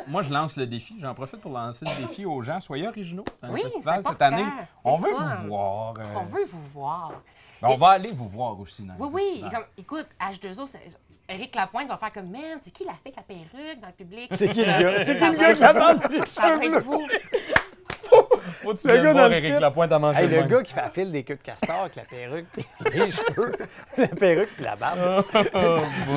[0.06, 0.96] moi, je lance le défi.
[1.00, 2.60] J'en profite pour lancer le défi aux gens.
[2.60, 4.44] Soyez originaux dans Oui, le festival cette année.
[4.44, 5.94] C'est On veut vous voir.
[5.98, 7.12] euh, On veut vous voir.
[7.68, 9.44] Ben, on va aller vous voir aussi dans Oui, oui.
[9.50, 10.80] Comme, écoute, H2O, c'est-
[11.26, 13.92] Éric Lapointe va faire comme, man, c'est qui la fille avec la perruque dans le
[13.94, 14.28] public?
[14.32, 15.04] C'est qui le gars?
[15.04, 17.08] C'est qui le gars qui les Ça va être vous.
[18.62, 19.58] Faut tu Le gars voir Éric.
[19.60, 20.48] Lapointe à manger Hey, le même.
[20.48, 22.46] gars qui fait la file des queues de castor avec la perruque,
[22.92, 23.52] les cheveux,
[23.96, 25.24] la perruque puis la barbe.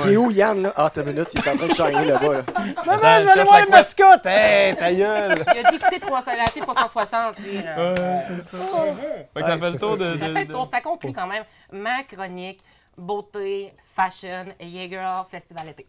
[0.06, 0.74] Il est où, Yann, là?
[0.76, 2.42] Ah, t'as une minute, il est en train de shiner là-bas, là.
[2.86, 4.26] Maman, je vais aller voir le mascotte!
[4.26, 5.36] Hey, ta gueule!
[5.56, 7.40] Il a dit écoutez 300, la fille 360.
[7.40, 7.96] Lui, là.
[7.96, 9.98] Fait que ça fait le c'est tour ça.
[9.98, 10.18] de.
[10.18, 10.70] Ça fait le tour.
[10.72, 12.60] Ça conclut quand même ma chronique
[12.98, 15.86] beauté, fashion, girl, festival été.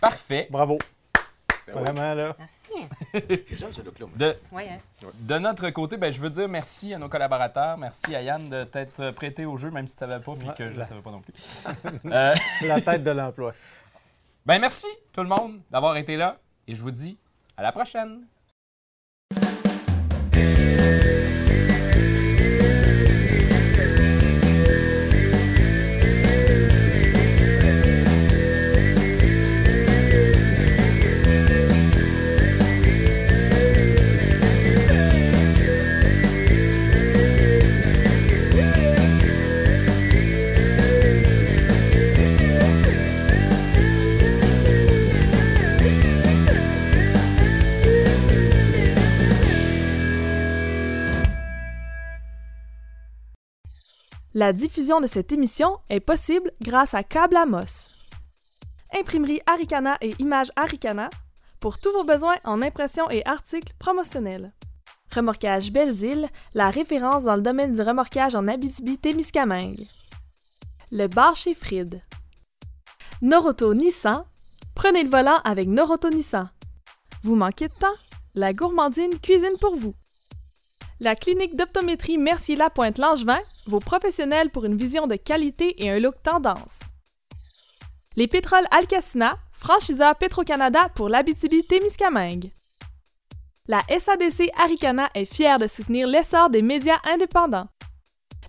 [0.00, 0.46] Parfait.
[0.50, 0.78] Bravo.
[1.66, 1.80] Ben.
[1.80, 2.36] Vraiment, là.
[2.38, 3.22] Merci.
[3.52, 4.16] J'aime ce look-là, moi.
[4.16, 5.06] De, Ouais, hein.
[5.20, 7.76] de notre côté, ben, je veux dire merci à nos collaborateurs.
[7.76, 10.48] Merci à Yann de t'être prêté au jeu, même si tu ne savais pas, puis
[10.56, 11.34] que je ne savais pas non plus.
[12.12, 13.52] Euh, La tête de l'emploi.
[14.44, 16.36] ben, merci tout le monde d'avoir été là.
[16.68, 17.18] Et je vous dis
[17.56, 18.26] à la prochaine.
[54.38, 57.88] La diffusion de cette émission est possible grâce à Câble Amos.
[58.94, 61.08] Imprimerie Aricana et Images Aricana
[61.58, 64.52] pour tous vos besoins en impression et articles promotionnels.
[65.14, 69.86] Remorquage Belles-Îles, la référence dans le domaine du remorquage en Abitibi-Témiscamingue.
[70.92, 72.02] Le bar chez Fried.
[73.22, 74.26] Noroto Nissan,
[74.74, 76.50] prenez le volant avec Noroto Nissan.
[77.22, 77.86] Vous manquez de temps?
[78.34, 79.94] La gourmandine cuisine pour vous.
[80.98, 86.80] La clinique d'optométrie Mercier-Lapointe-Langevin, vos professionnels pour une vision de qualité et un look tendance.
[88.16, 92.50] Les pétroles Alcacina, franchiseur Petro-Canada pour l'Abitibi-Témiscamingue.
[93.68, 97.68] La SADC Aricana est fière de soutenir l'essor des médias indépendants.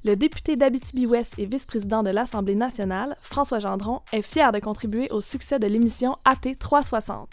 [0.05, 5.19] Le député d'Abitibi-Ouest et vice-président de l'Assemblée nationale, François Gendron, est fier de contribuer au
[5.19, 7.29] succès de l'émission AT 360.